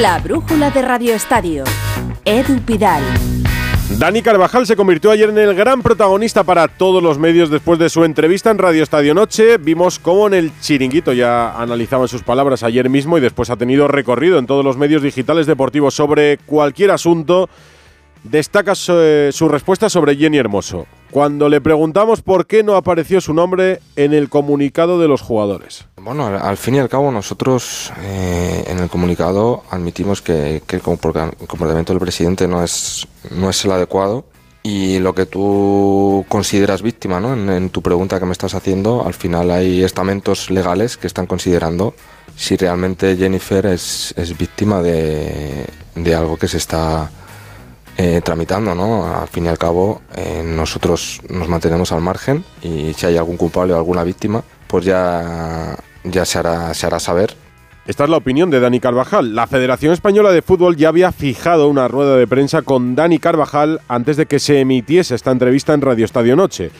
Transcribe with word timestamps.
La 0.00 0.18
brújula 0.18 0.72
de 0.72 0.82
Radio 0.82 1.14
Estadio. 1.14 1.62
Edu 2.24 2.60
Pidal. 2.62 3.00
Dani 3.96 4.22
Carvajal 4.22 4.66
se 4.66 4.74
convirtió 4.74 5.12
ayer 5.12 5.28
en 5.28 5.38
el 5.38 5.54
gran 5.54 5.82
protagonista 5.82 6.42
para 6.42 6.66
todos 6.66 7.00
los 7.00 7.20
medios 7.20 7.48
después 7.48 7.78
de 7.78 7.88
su 7.88 8.02
entrevista 8.02 8.50
en 8.50 8.58
Radio 8.58 8.82
Estadio 8.82 9.14
Noche. 9.14 9.56
Vimos 9.58 10.00
cómo 10.00 10.26
en 10.26 10.34
el 10.34 10.60
chiringuito 10.60 11.12
ya 11.12 11.52
analizaban 11.52 12.08
sus 12.08 12.24
palabras 12.24 12.64
ayer 12.64 12.90
mismo 12.90 13.18
y 13.18 13.20
después 13.20 13.50
ha 13.50 13.56
tenido 13.56 13.86
recorrido 13.86 14.40
en 14.40 14.46
todos 14.46 14.64
los 14.64 14.76
medios 14.76 15.00
digitales 15.00 15.46
deportivos 15.46 15.94
sobre 15.94 16.38
cualquier 16.38 16.90
asunto. 16.90 17.48
Destaca 18.24 18.74
su, 18.74 18.94
eh, 18.96 19.30
su 19.32 19.48
respuesta 19.48 19.88
sobre 19.88 20.16
Jenny 20.16 20.38
Hermoso, 20.38 20.86
cuando 21.14 21.48
le 21.48 21.60
preguntamos 21.60 22.22
por 22.22 22.48
qué 22.48 22.64
no 22.64 22.74
apareció 22.74 23.20
su 23.20 23.32
nombre 23.34 23.78
en 23.94 24.12
el 24.12 24.28
comunicado 24.28 24.98
de 24.98 25.06
los 25.06 25.20
jugadores. 25.22 25.84
Bueno, 26.02 26.26
al, 26.26 26.42
al 26.42 26.56
fin 26.56 26.74
y 26.74 26.80
al 26.80 26.88
cabo 26.88 27.12
nosotros 27.12 27.92
eh, 28.02 28.64
en 28.66 28.80
el 28.80 28.88
comunicado 28.88 29.62
admitimos 29.70 30.20
que, 30.20 30.60
que 30.66 30.74
el 30.74 30.82
comporta- 30.82 31.30
el 31.40 31.46
comportamiento 31.46 31.92
del 31.92 32.00
presidente 32.00 32.48
no 32.48 32.64
es, 32.64 33.06
no 33.30 33.48
es 33.48 33.64
el 33.64 33.70
adecuado 33.70 34.24
y 34.64 34.98
lo 34.98 35.14
que 35.14 35.24
tú 35.26 36.24
consideras 36.28 36.82
víctima 36.82 37.20
¿no? 37.20 37.32
en, 37.34 37.48
en 37.48 37.70
tu 37.70 37.80
pregunta 37.80 38.18
que 38.18 38.26
me 38.26 38.32
estás 38.32 38.54
haciendo, 38.56 39.06
al 39.06 39.14
final 39.14 39.52
hay 39.52 39.84
estamentos 39.84 40.50
legales 40.50 40.96
que 40.96 41.06
están 41.06 41.26
considerando 41.26 41.94
si 42.34 42.56
realmente 42.56 43.16
Jennifer 43.16 43.66
es, 43.66 44.12
es 44.16 44.36
víctima 44.36 44.82
de, 44.82 45.64
de 45.94 46.14
algo 46.16 46.36
que 46.38 46.48
se 46.48 46.56
está 46.56 47.08
eh, 47.96 48.20
tramitando, 48.24 48.74
¿no? 48.74 49.06
Al 49.06 49.28
fin 49.28 49.44
y 49.44 49.48
al 49.48 49.58
cabo, 49.58 50.02
eh, 50.16 50.42
nosotros 50.44 51.20
nos 51.28 51.48
mantenemos 51.48 51.92
al 51.92 52.00
margen 52.00 52.44
y 52.62 52.92
si 52.94 53.06
hay 53.06 53.16
algún 53.16 53.36
culpable 53.36 53.72
o 53.72 53.76
alguna 53.76 54.02
víctima, 54.02 54.42
pues 54.66 54.84
ya, 54.84 55.76
ya 56.02 56.24
se, 56.24 56.38
hará, 56.38 56.74
se 56.74 56.86
hará 56.86 56.98
saber. 56.98 57.36
Esta 57.86 58.04
es 58.04 58.10
la 58.10 58.16
opinión 58.16 58.50
de 58.50 58.60
Dani 58.60 58.80
Carvajal. 58.80 59.34
La 59.34 59.46
Federación 59.46 59.92
Española 59.92 60.32
de 60.32 60.40
Fútbol 60.40 60.76
ya 60.76 60.88
había 60.88 61.12
fijado 61.12 61.68
una 61.68 61.86
rueda 61.86 62.16
de 62.16 62.26
prensa 62.26 62.62
con 62.62 62.96
Dani 62.96 63.18
Carvajal 63.18 63.80
antes 63.88 64.16
de 64.16 64.24
que 64.24 64.38
se 64.38 64.60
emitiese 64.60 65.14
esta 65.14 65.30
entrevista 65.30 65.74
en 65.74 65.82
Radio 65.82 66.06
Estadio 66.06 66.34
Noche. 66.34 66.70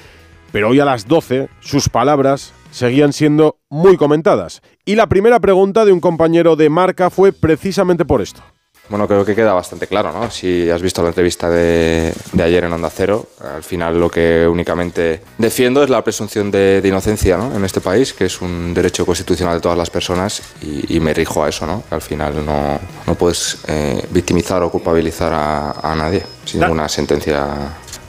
Pero 0.51 0.71
hoy 0.71 0.81
a 0.81 0.85
las 0.87 1.07
12 1.07 1.49
sus 1.61 1.91
palabras 1.91 2.55
seguían 2.71 3.13
siendo 3.13 3.59
muy 3.69 3.97
comentadas. 3.99 4.63
Y 4.87 4.95
la 4.95 5.07
primera 5.07 5.41
pregunta 5.41 5.85
de 5.85 5.93
un 5.93 6.01
compañero 6.01 6.57
de 6.57 6.71
marca 6.71 7.11
fue 7.11 7.33
precisamente 7.33 8.05
por 8.05 8.23
esto. 8.23 8.43
Bueno, 8.89 9.09
creo 9.09 9.25
que 9.25 9.35
queda 9.35 9.55
bastante 9.55 9.87
claro, 9.87 10.13
¿no? 10.13 10.31
Si 10.31 10.69
has 10.71 10.83
visto 10.83 11.03
la 11.03 11.09
entrevista 11.09 11.49
de, 11.49 12.13
de 12.33 12.43
ayer 12.43 12.65
en 12.65 12.73
Onda 12.75 12.91
Cero, 12.91 13.27
al 13.43 13.63
final 13.63 13.99
lo 13.99 14.11
que 14.11 14.47
únicamente 14.47 15.23
defiendo 15.39 15.83
es 15.83 15.89
la 15.89 16.05
presunción 16.05 16.51
de, 16.51 16.83
de 16.83 16.89
inocencia, 16.89 17.39
¿no? 17.39 17.55
En 17.57 17.65
este 17.65 17.81
país, 17.81 18.13
que 18.13 18.27
es 18.27 18.43
un 18.43 18.75
derecho 18.75 19.07
constitucional 19.07 19.55
de 19.55 19.61
todas 19.63 19.79
las 19.79 19.89
personas 19.89 20.43
y, 20.61 20.97
y 20.97 21.01
me 21.01 21.15
rijo 21.15 21.43
a 21.43 21.49
eso, 21.49 21.67
¿no? 21.67 21.83
Que 21.89 21.95
al 21.95 22.03
final 22.03 22.45
no, 22.45 22.79
no 23.07 23.15
puedes 23.15 23.59
eh, 23.69 24.05
victimizar 24.11 24.63
o 24.63 24.71
culpabilizar 24.71 25.33
a, 25.33 25.71
a 25.71 25.95
nadie 25.95 26.23
sin 26.45 26.61
Da- 26.61 26.67
ninguna 26.67 26.89
sentencia 26.89 27.47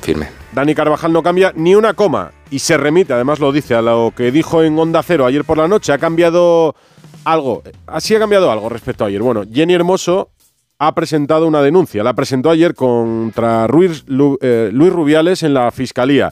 firme. 0.02 0.30
Dani 0.52 0.76
Carvajal 0.76 1.12
no 1.14 1.24
cambia 1.24 1.54
ni 1.56 1.74
una 1.76 1.94
coma 1.94 2.32
y 2.50 2.60
se 2.60 2.76
remite, 2.78 3.14
además 3.14 3.40
lo 3.40 3.52
dice, 3.54 3.76
a 3.76 3.82
lo 3.82 4.14
que 4.16 4.30
dijo 4.32 4.62
en 4.62 4.78
Onda 4.78 5.02
Cero 5.04 5.26
ayer 5.26 5.46
por 5.46 5.58
la 5.58 5.68
noche. 5.70 5.94
Ha 5.94 5.98
cambiado 5.98 6.76
algo, 7.24 7.64
así 7.88 8.14
ha 8.16 8.20
cambiado 8.20 8.52
algo 8.52 8.70
respecto 8.70 9.04
a 9.04 9.08
ayer. 9.08 9.22
Bueno, 9.22 9.44
Jenny 9.52 9.74
Hermoso 9.74 10.30
ha 10.80 10.94
presentado 10.94 11.48
una 11.48 11.62
denuncia. 11.62 12.04
La 12.04 12.14
presentó 12.14 12.50
ayer 12.50 12.76
contra 12.76 13.68
Ruiz, 13.68 14.06
eh, 14.42 14.70
Luis 14.74 14.92
Rubiales 14.92 15.44
en 15.44 15.54
la 15.54 15.72
Fiscalía. 15.72 16.32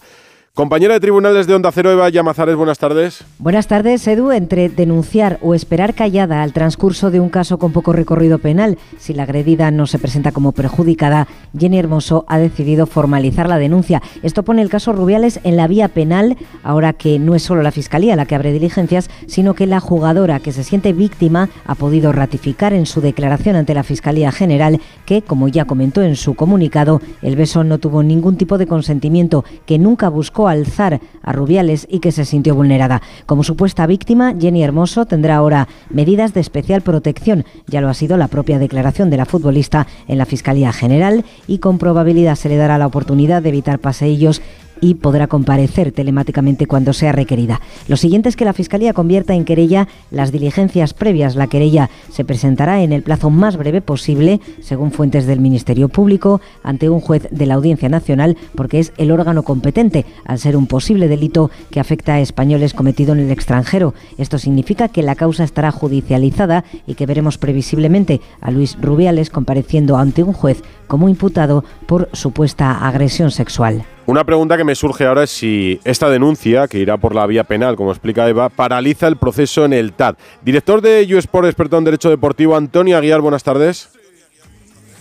Compañera 0.55 0.93
de 0.93 0.99
tribunales 0.99 1.47
de 1.47 1.55
Onda 1.55 1.71
Cero, 1.71 1.91
Eva 1.91 2.07
Llamazares, 2.09 2.55
buenas 2.55 2.77
tardes. 2.77 3.23
Buenas 3.39 3.65
tardes, 3.65 4.05
Edu. 4.07 4.31
Entre 4.31 4.69
denunciar 4.69 5.39
o 5.41 5.55
esperar 5.55 5.95
callada 5.95 6.43
al 6.43 6.53
transcurso 6.53 7.09
de 7.09 7.19
un 7.19 7.29
caso 7.29 7.57
con 7.57 7.71
poco 7.71 7.91
recorrido 7.91 8.37
penal, 8.37 8.77
si 8.99 9.15
la 9.15 9.23
agredida 9.23 9.71
no 9.71 9.87
se 9.87 9.97
presenta 9.97 10.31
como 10.31 10.51
perjudicada, 10.51 11.27
Jenny 11.57 11.79
Hermoso 11.79 12.23
ha 12.27 12.37
decidido 12.37 12.85
formalizar 12.85 13.49
la 13.49 13.57
denuncia. 13.57 14.03
Esto 14.21 14.43
pone 14.43 14.61
el 14.61 14.69
caso 14.69 14.93
Rubiales 14.93 15.39
en 15.43 15.57
la 15.57 15.65
vía 15.65 15.87
penal, 15.87 16.37
ahora 16.61 16.93
que 16.93 17.17
no 17.17 17.33
es 17.33 17.41
solo 17.41 17.63
la 17.63 17.71
Fiscalía 17.71 18.15
la 18.15 18.27
que 18.27 18.35
abre 18.35 18.53
diligencias, 18.53 19.09
sino 19.25 19.55
que 19.55 19.65
la 19.65 19.79
jugadora 19.79 20.39
que 20.39 20.51
se 20.51 20.63
siente 20.63 20.93
víctima 20.93 21.49
ha 21.65 21.73
podido 21.73 22.11
ratificar 22.11 22.73
en 22.73 22.85
su 22.85 23.01
declaración 23.01 23.55
ante 23.55 23.73
la 23.73 23.81
Fiscalía 23.81 24.31
General 24.31 24.79
que, 25.07 25.23
como 25.23 25.47
ya 25.47 25.65
comentó 25.65 26.03
en 26.03 26.15
su 26.15 26.35
comunicado, 26.35 27.01
el 27.23 27.37
beso 27.37 27.63
no 27.63 27.79
tuvo 27.79 28.03
ningún 28.03 28.37
tipo 28.37 28.59
de 28.59 28.67
consentimiento, 28.67 29.43
que 29.65 29.79
nunca 29.79 30.09
buscó 30.09 30.42
alzar 30.47 30.99
a 31.21 31.31
Rubiales 31.31 31.87
y 31.89 31.99
que 31.99 32.11
se 32.11 32.25
sintió 32.25 32.55
vulnerada. 32.55 33.01
Como 33.25 33.43
supuesta 33.43 33.87
víctima, 33.87 34.33
Jenny 34.39 34.63
Hermoso 34.63 35.05
tendrá 35.05 35.37
ahora 35.37 35.67
medidas 35.89 36.33
de 36.33 36.41
especial 36.41 36.81
protección. 36.81 37.45
Ya 37.67 37.81
lo 37.81 37.89
ha 37.89 37.93
sido 37.93 38.17
la 38.17 38.27
propia 38.27 38.59
declaración 38.59 39.09
de 39.09 39.17
la 39.17 39.25
futbolista 39.25 39.87
en 40.07 40.17
la 40.17 40.25
Fiscalía 40.25 40.73
General 40.73 41.25
y 41.47 41.59
con 41.59 41.77
probabilidad 41.77 42.35
se 42.35 42.49
le 42.49 42.57
dará 42.57 42.77
la 42.77 42.87
oportunidad 42.87 43.41
de 43.41 43.49
evitar 43.49 43.79
paseillos 43.79 44.41
y 44.81 44.95
podrá 44.95 45.27
comparecer 45.27 45.91
telemáticamente 45.91 46.65
cuando 46.65 46.93
sea 46.93 47.11
requerida. 47.11 47.61
Lo 47.87 47.97
siguiente 47.97 48.29
es 48.29 48.35
que 48.35 48.45
la 48.45 48.53
Fiscalía 48.53 48.93
convierta 48.93 49.33
en 49.33 49.45
querella 49.45 49.87
las 50.11 50.31
diligencias 50.31 50.93
previas. 50.93 51.35
La 51.35 51.47
querella 51.47 51.89
se 52.11 52.25
presentará 52.25 52.81
en 52.81 52.91
el 52.91 53.03
plazo 53.03 53.29
más 53.29 53.57
breve 53.57 53.81
posible, 53.81 54.39
según 54.61 54.91
fuentes 54.91 55.25
del 55.25 55.39
Ministerio 55.39 55.89
Público, 55.89 56.41
ante 56.63 56.89
un 56.89 56.99
juez 56.99 57.27
de 57.31 57.45
la 57.45 57.55
Audiencia 57.55 57.89
Nacional, 57.89 58.37
porque 58.55 58.79
es 58.79 58.93
el 58.97 59.11
órgano 59.11 59.43
competente, 59.43 60.05
al 60.25 60.39
ser 60.39 60.57
un 60.57 60.67
posible 60.67 61.07
delito 61.07 61.51
que 61.69 61.79
afecta 61.79 62.15
a 62.15 62.19
españoles 62.19 62.73
cometido 62.73 63.13
en 63.13 63.19
el 63.19 63.31
extranjero. 63.31 63.93
Esto 64.17 64.37
significa 64.37 64.87
que 64.87 65.03
la 65.03 65.15
causa 65.15 65.43
estará 65.43 65.71
judicializada 65.71 66.63
y 66.87 66.95
que 66.95 67.05
veremos 67.05 67.37
previsiblemente 67.37 68.21
a 68.41 68.51
Luis 68.51 68.77
Rubiales 68.81 69.29
compareciendo 69.29 69.97
ante 69.97 70.23
un 70.23 70.33
juez 70.33 70.61
como 70.87 71.09
imputado 71.09 71.63
por 71.87 72.09
supuesta 72.13 72.87
agresión 72.87 73.31
sexual. 73.31 73.85
Una 74.05 74.25
pregunta 74.25 74.57
que 74.57 74.65
me 74.65 74.75
surge 74.75 75.05
ahora 75.05 75.23
es 75.23 75.29
si 75.29 75.79
esta 75.85 76.09
denuncia, 76.09 76.67
que 76.67 76.77
irá 76.77 76.97
por 76.97 77.15
la 77.15 77.25
vía 77.25 77.45
penal, 77.45 77.77
como 77.77 77.91
explica 77.91 78.27
Eva, 78.27 78.49
paraliza 78.49 79.07
el 79.07 79.15
proceso 79.15 79.63
en 79.63 79.71
el 79.71 79.93
TAD. 79.93 80.15
Director 80.43 80.81
de 80.81 81.07
USport, 81.15 81.45
experto 81.45 81.77
en 81.77 81.85
Derecho 81.85 82.09
Deportivo, 82.09 82.57
Antonio 82.57 82.97
Aguiar, 82.97 83.21
buenas 83.21 83.43
tardes. 83.43 83.87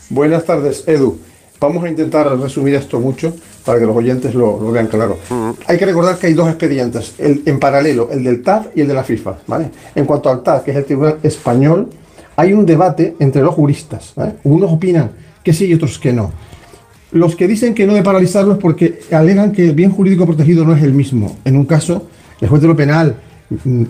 Buenas 0.08 0.44
tardes, 0.44 0.86
Edu. 0.86 1.18
Vamos 1.58 1.82
a 1.82 1.88
intentar 1.88 2.28
resumir 2.38 2.76
esto 2.76 3.00
mucho 3.00 3.34
para 3.64 3.80
que 3.80 3.86
los 3.86 3.96
oyentes 3.96 4.34
lo, 4.34 4.60
lo 4.60 4.70
vean 4.70 4.86
claro. 4.86 5.18
Hay 5.66 5.78
que 5.78 5.86
recordar 5.86 6.18
que 6.18 6.28
hay 6.28 6.34
dos 6.34 6.48
expedientes, 6.48 7.14
el, 7.18 7.42
en 7.44 7.58
paralelo, 7.58 8.08
el 8.12 8.22
del 8.22 8.42
TAD 8.42 8.66
y 8.76 8.82
el 8.82 8.88
de 8.88 8.94
la 8.94 9.02
FIFA. 9.02 9.38
¿vale? 9.48 9.70
En 9.96 10.04
cuanto 10.04 10.30
al 10.30 10.44
TAD, 10.44 10.62
que 10.62 10.70
es 10.70 10.76
el 10.76 10.84
Tribunal 10.84 11.18
Español, 11.24 11.88
hay 12.36 12.52
un 12.52 12.64
debate 12.66 13.16
entre 13.18 13.42
los 13.42 13.54
juristas. 13.54 14.12
¿vale? 14.14 14.34
Unos 14.44 14.72
opinan 14.72 15.10
que 15.42 15.52
sí 15.52 15.66
y 15.66 15.74
otros 15.74 15.98
que 15.98 16.12
no. 16.12 16.30
Los 17.12 17.36
que 17.36 17.46
dicen 17.46 17.74
que 17.74 17.86
no 17.86 17.92
de 17.94 18.02
paralizarlo 18.02 18.52
es 18.52 18.58
porque 18.58 19.00
alegan 19.10 19.52
que 19.52 19.68
el 19.68 19.74
bien 19.74 19.90
jurídico 19.90 20.26
protegido 20.26 20.64
no 20.64 20.74
es 20.74 20.82
el 20.82 20.94
mismo. 20.94 21.36
En 21.44 21.56
un 21.56 21.66
caso, 21.66 22.08
el 22.40 22.48
juez 22.48 22.62
de 22.62 22.68
lo 22.68 22.74
penal 22.74 23.16
mm, 23.64 23.82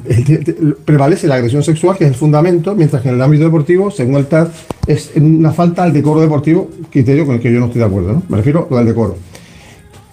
prevalece 0.85 1.29
la 1.29 1.37
agresión 1.37 1.63
sexual, 1.63 1.97
que 1.97 2.05
es 2.05 2.11
el 2.11 2.17
fundamento, 2.17 2.75
mientras 2.75 3.01
que 3.01 3.11
en 3.11 3.15
el 3.15 3.23
ámbito 3.23 3.45
deportivo, 3.45 3.93
según 3.93 4.17
el 4.17 4.27
TAD, 4.27 4.49
es 4.89 5.13
una 5.15 5.53
falta 5.53 5.85
al 5.85 5.93
decoro 5.93 6.21
deportivo, 6.21 6.69
criterio 6.91 7.25
con 7.25 7.37
el 7.37 7.41
que 7.41 7.53
yo 7.53 7.61
no 7.61 7.67
estoy 7.67 7.79
de 7.79 7.87
acuerdo. 7.87 8.13
¿no? 8.13 8.23
Me 8.29 8.39
refiero 8.39 8.69
al 8.73 8.87
decoro. 8.87 9.17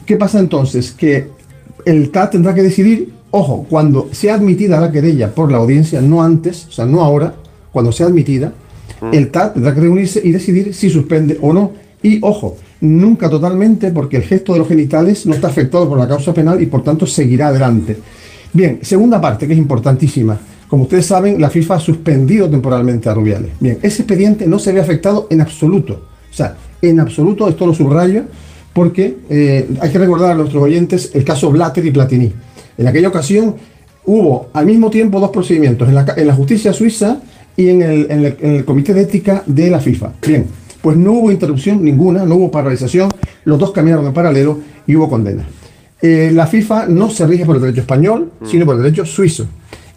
¿Qué 0.06 0.16
pasa 0.16 0.40
entonces? 0.40 0.92
Que 0.92 1.30
el 1.86 2.12
TAD 2.12 2.30
tendrá 2.30 2.54
que 2.54 2.62
decidir, 2.62 3.12
ojo, 3.32 3.66
cuando 3.68 4.10
sea 4.12 4.36
admitida 4.36 4.80
la 4.80 4.92
querella 4.92 5.34
por 5.34 5.52
la 5.52 5.58
audiencia, 5.58 6.00
no 6.00 6.22
antes, 6.22 6.68
o 6.68 6.72
sea, 6.72 6.86
no 6.86 7.02
ahora, 7.02 7.34
cuando 7.72 7.92
sea 7.92 8.06
admitida, 8.06 8.54
el 9.12 9.32
TAD 9.32 9.54
tendrá 9.54 9.74
que 9.74 9.82
reunirse 9.82 10.22
y 10.24 10.32
decidir 10.32 10.76
si 10.76 10.92
suspende 10.92 11.40
o 11.42 11.54
no. 11.54 11.72
Y 12.04 12.20
ojo, 12.22 12.58
nunca 12.82 13.30
totalmente, 13.30 13.92
porque 13.92 14.18
el 14.18 14.24
gesto 14.24 14.54
de 14.54 14.60
los 14.60 14.68
genitales 14.68 15.26
no 15.26 15.34
está 15.34 15.48
afectado 15.48 15.88
por 15.90 15.98
la 15.98 16.08
causa 16.08 16.34
penal 16.34 16.62
y 16.62 16.66
por 16.66 16.84
tanto 16.84 17.06
seguirá 17.06 17.48
adelante. 17.48 17.98
Bien, 18.54 18.80
segunda 18.82 19.20
parte 19.20 19.48
que 19.48 19.54
es 19.54 19.60
importantísima. 19.60 20.40
Como 20.68 20.84
ustedes 20.84 21.06
saben, 21.06 21.42
la 21.42 21.50
FIFA 21.50 21.76
ha 21.76 21.80
suspendido 21.80 22.50
temporalmente 22.50 23.10
a 23.10 23.14
Rubiales. 23.14 23.52
Bien, 23.60 23.80
ese 23.82 24.04
expediente 24.04 24.48
no 24.48 24.60
se 24.60 24.72
ve 24.72 24.80
afectado 24.80 25.28
en 25.30 25.42
absoluto. 25.42 25.94
O 26.30 26.34
sea, 26.34 26.56
en 26.82 27.00
absoluto, 27.00 27.48
esto 27.50 27.66
lo 27.66 27.74
subrayo, 27.74 28.24
porque 28.72 29.18
eh, 29.30 29.68
hay 29.82 29.90
que 29.90 29.98
recordar 29.98 30.32
a 30.32 30.36
nuestros 30.36 30.62
oyentes 30.64 31.12
el 31.14 31.24
caso 31.24 31.52
Blatter 31.52 31.86
y 31.86 31.92
Platini. 31.92 32.32
En 32.78 32.88
aquella 32.88 33.08
ocasión 33.10 33.56
hubo 34.06 34.50
al 34.54 34.66
mismo 34.66 34.90
tiempo 34.90 35.20
dos 35.20 35.32
procedimientos, 35.32 35.90
en 35.90 35.96
la, 35.96 36.06
en 36.16 36.28
la 36.28 36.34
justicia 36.36 36.72
suiza 36.72 37.20
y 37.58 37.70
en 37.70 37.82
el, 37.82 38.08
en 38.10 38.26
el- 38.26 38.38
en 38.40 38.56
el 38.56 38.66
comité 38.66 38.94
de 38.94 39.02
ética 39.02 39.44
de 39.46 39.70
la 39.70 39.80
FIFA. 39.80 40.14
Bien, 40.26 40.46
pues 40.82 40.98
no 40.98 41.14
hubo 41.14 41.32
interrupción 41.32 41.84
ninguna, 41.84 42.26
no 42.26 42.36
hubo 42.36 42.52
paralización, 42.52 43.10
los 43.46 43.60
dos 43.60 43.72
caminaron 43.72 44.06
en 44.06 44.14
paralelo 44.14 44.60
y 44.88 44.96
hubo 44.96 45.10
condena. 45.10 45.46
Eh, 46.02 46.32
la 46.34 46.48
FIFA 46.48 46.88
no 46.88 47.10
se 47.10 47.28
rige 47.28 47.46
por 47.46 47.56
el 47.56 47.62
derecho 47.62 47.82
español, 47.82 48.32
sino 48.46 48.66
por 48.66 48.76
el 48.76 48.84
derecho 48.84 49.06
suizo. 49.06 49.46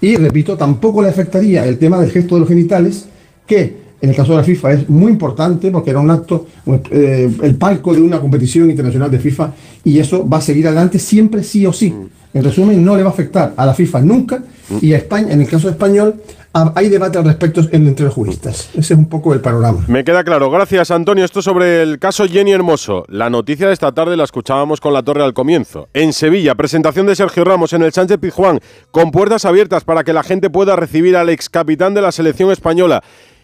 Y 0.01 0.17
repito, 0.17 0.57
tampoco 0.57 1.01
le 1.01 1.09
afectaría 1.09 1.65
el 1.65 1.79
tema 1.79 2.01
del 2.01 2.11
gesto 2.11 2.35
de 2.35 2.41
los 2.41 2.49
genitales, 2.49 3.07
que 3.47 3.83
en 4.01 4.11
el 4.11 4.17
caso 4.17 4.33
de 4.33 4.39
la 4.39 4.45
FIFA 4.45 4.73
es 4.73 4.89
muy 4.91 5.13
importante 5.13 5.71
porque 5.71 5.91
era 5.91 6.01
un 6.01 6.11
acto, 6.11 6.47
eh, 6.91 7.31
el 7.41 7.55
palco 7.55 7.95
de 7.95 8.01
una 8.01 8.21
competición 8.21 8.69
internacional 8.69 9.09
de 9.09 9.21
FIFA 9.21 9.53
y 9.85 10.01
eso 10.01 10.29
va 10.29 10.39
a 10.39 10.41
seguir 10.41 10.67
adelante 10.67 10.99
siempre 10.99 11.45
sí 11.45 11.65
o 11.67 11.73
sí. 11.73 11.95
En 12.35 12.43
resumen, 12.43 12.85
no 12.85 12.97
le 12.97 13.05
va 13.05 13.11
a 13.11 13.13
afectar 13.13 13.55
a 13.57 13.65
la 13.65 13.75
FIFA 13.75 14.01
nunca 14.01 14.43
y 14.81 14.93
a 14.95 14.97
España, 14.97 15.33
en 15.33 15.41
el 15.41 15.47
caso 15.47 15.69
español, 15.69 16.17
hay 16.53 16.89
debate 16.89 17.19
al 17.19 17.25
respecto 17.25 17.63
entre 17.73 18.05
los 18.05 18.15
juristas. 18.15 18.69
Ese 18.71 18.95
es 18.95 18.99
un 18.99 19.09
poco 19.09 19.33
el 19.33 19.41
panorama. 19.41 19.85
Me 19.89 20.05
queda 20.05 20.23
claro. 20.25 20.51
Gracias, 20.51 20.91
Antonio. 20.91 21.25
Esto 21.25 21.41
sobre 21.41 21.83
el 21.83 21.99
caso 21.99 22.27
Jenny 22.27 22.53
Hermoso. 22.53 23.05
La 23.09 23.31
noticia 23.31 23.67
de 23.67 23.73
esta 23.73 23.93
tarde 23.93 24.17
la 24.17 24.25
escuchábamos 24.25 24.81
con 24.81 24.93
la 24.93 25.03
torre 25.03 25.23
al 25.23 25.35
comienzo. 25.35 25.89
En 25.95 26.13
Sevilla, 26.13 26.55
presentación 26.55 27.07
de 27.07 27.17
Sergio 27.17 27.45
Ramos 27.45 27.73
en 27.73 27.83
el 27.83 27.93
Sánchez 27.93 28.19
Pizjuán, 28.19 28.61
con 28.91 29.11
puertas 29.11 29.45
abiertas 29.45 29.85
para 29.85 30.05
que 30.05 30.13
la 30.13 30.23
gente 30.23 30.51
pueda 30.51 30.77
recibir 30.77 31.17
al 31.17 31.31
ex 31.31 31.49
capitán 31.49 31.95
de 31.95 32.03
la 32.03 32.13
selección 32.13 32.51
española. 32.51 33.03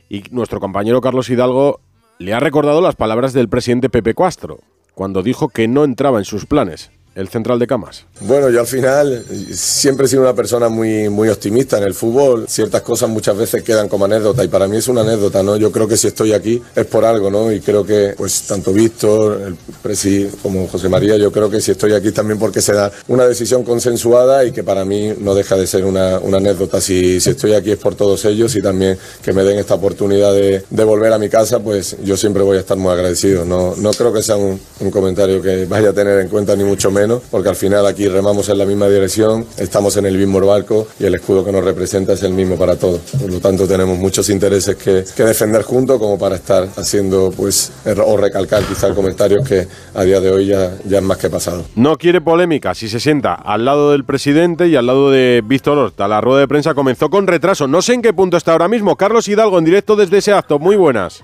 Y 0.08 0.24
nuestro 0.30 0.60
compañero 0.60 1.00
Carlos 1.00 1.30
Hidalgo 1.30 1.80
le 2.18 2.34
ha 2.34 2.40
recordado 2.40 2.80
las 2.80 2.96
palabras 2.96 3.32
del 3.32 3.48
presidente 3.48 3.88
Pepe 3.90 4.14
Cuastro, 4.14 4.58
cuando 4.94 5.22
dijo 5.22 5.48
que 5.48 5.68
no 5.68 5.84
entraba 5.84 6.18
en 6.18 6.24
sus 6.24 6.46
planes 6.46 6.90
el 7.18 7.28
central 7.28 7.58
de 7.58 7.66
camas? 7.66 8.04
Bueno, 8.20 8.48
yo 8.48 8.60
al 8.60 8.66
final 8.66 9.24
siempre 9.52 10.06
he 10.06 10.08
sido 10.08 10.22
una 10.22 10.34
persona 10.34 10.68
muy, 10.68 11.08
muy 11.08 11.28
optimista 11.28 11.76
en 11.76 11.82
el 11.82 11.92
fútbol. 11.92 12.46
Ciertas 12.48 12.82
cosas 12.82 13.10
muchas 13.10 13.36
veces 13.36 13.64
quedan 13.64 13.88
como 13.88 14.04
anécdota 14.04 14.44
y 14.44 14.48
para 14.48 14.68
mí 14.68 14.76
es 14.76 14.86
una 14.86 15.00
anécdota, 15.00 15.42
¿no? 15.42 15.56
Yo 15.56 15.72
creo 15.72 15.88
que 15.88 15.96
si 15.96 16.06
estoy 16.06 16.32
aquí 16.32 16.62
es 16.76 16.86
por 16.86 17.04
algo, 17.04 17.28
¿no? 17.28 17.50
Y 17.50 17.60
creo 17.60 17.84
que, 17.84 18.14
pues, 18.16 18.42
tanto 18.42 18.72
Víctor, 18.72 19.40
el 19.48 19.56
presi, 19.82 20.30
como 20.42 20.68
José 20.68 20.88
María, 20.88 21.16
yo 21.16 21.32
creo 21.32 21.50
que 21.50 21.60
si 21.60 21.72
estoy 21.72 21.92
aquí 21.92 22.12
también 22.12 22.38
porque 22.38 22.62
se 22.62 22.72
da 22.72 22.92
una 23.08 23.26
decisión 23.26 23.64
consensuada 23.64 24.44
y 24.44 24.52
que 24.52 24.62
para 24.62 24.84
mí 24.84 25.12
no 25.18 25.34
deja 25.34 25.56
de 25.56 25.66
ser 25.66 25.84
una, 25.84 26.20
una 26.20 26.36
anécdota. 26.36 26.80
Si, 26.80 27.20
si, 27.20 27.30
estoy 27.30 27.54
aquí 27.54 27.72
es 27.72 27.78
por 27.78 27.96
todos 27.96 28.24
ellos 28.26 28.54
y 28.54 28.62
también 28.62 28.96
que 29.22 29.32
me 29.32 29.42
den 29.42 29.58
esta 29.58 29.74
oportunidad 29.74 30.32
de, 30.32 30.62
volver 30.84 31.12
a 31.12 31.18
mi 31.18 31.28
casa, 31.28 31.58
pues 31.58 31.96
yo 32.04 32.16
siempre 32.16 32.42
voy 32.44 32.58
a 32.58 32.60
estar 32.60 32.76
muy 32.76 32.92
agradecido. 32.92 33.44
No, 33.44 33.74
no 33.76 33.90
creo 33.90 34.12
que 34.12 34.22
sea 34.22 34.36
un 34.36 34.90
comentario 34.90 35.42
que 35.42 35.66
vaya 35.66 35.90
a 35.90 35.92
tener 35.92 36.20
en 36.20 36.28
cuenta 36.28 36.54
ni 36.54 36.64
mucho 36.64 36.90
menos 36.90 37.07
porque 37.30 37.48
al 37.48 37.56
final 37.56 37.86
aquí 37.86 38.08
remamos 38.08 38.48
en 38.48 38.58
la 38.58 38.64
misma 38.64 38.88
dirección, 38.88 39.46
estamos 39.58 39.96
en 39.96 40.06
el 40.06 40.16
mismo 40.16 40.40
barco 40.40 40.86
y 41.00 41.04
el 41.04 41.14
escudo 41.14 41.44
que 41.44 41.52
nos 41.52 41.64
representa 41.64 42.12
es 42.12 42.22
el 42.22 42.32
mismo 42.32 42.56
para 42.56 42.76
todos. 42.76 43.00
Por 43.20 43.30
lo 43.30 43.40
tanto, 43.40 43.66
tenemos 43.66 43.98
muchos 43.98 44.28
intereses 44.30 44.76
que, 44.76 45.04
defender 45.28 45.62
juntos 45.62 45.98
como 45.98 46.18
para 46.18 46.36
estar 46.36 46.68
haciendo, 46.76 47.32
pues, 47.36 47.72
o 48.04 48.16
recalcar 48.16 48.62
quizá 48.64 48.94
comentarios 48.94 49.46
que 49.46 49.66
a 49.94 50.04
día 50.04 50.20
de 50.20 50.30
hoy 50.30 50.46
ya, 50.46 50.72
ya 50.84 50.98
es 50.98 51.04
más 51.04 51.18
que 51.18 51.28
pasado. 51.28 51.64
No 51.74 51.96
quiere 51.96 52.20
polémica 52.20 52.74
si 52.74 52.88
se 52.88 53.00
sienta 53.00 53.34
al 53.34 53.64
lado 53.64 53.92
del 53.92 54.04
presidente 54.04 54.68
y 54.68 54.76
al 54.76 54.86
lado 54.86 55.10
de 55.10 55.42
Víctor 55.44 55.78
Horta. 55.78 56.08
La 56.08 56.20
rueda 56.20 56.40
de 56.40 56.48
prensa 56.48 56.74
comenzó 56.74 57.10
con 57.10 57.26
retraso. 57.26 57.68
No 57.68 57.82
sé 57.82 57.94
en 57.94 58.02
qué 58.02 58.12
punto 58.12 58.36
está 58.36 58.52
ahora 58.52 58.68
mismo. 58.68 58.96
Carlos 58.96 59.28
Hidalgo 59.28 59.58
en 59.58 59.64
directo 59.64 59.96
desde 59.96 60.18
ese 60.18 60.32
acto. 60.32 60.58
Muy 60.58 60.76
buenas. 60.76 61.22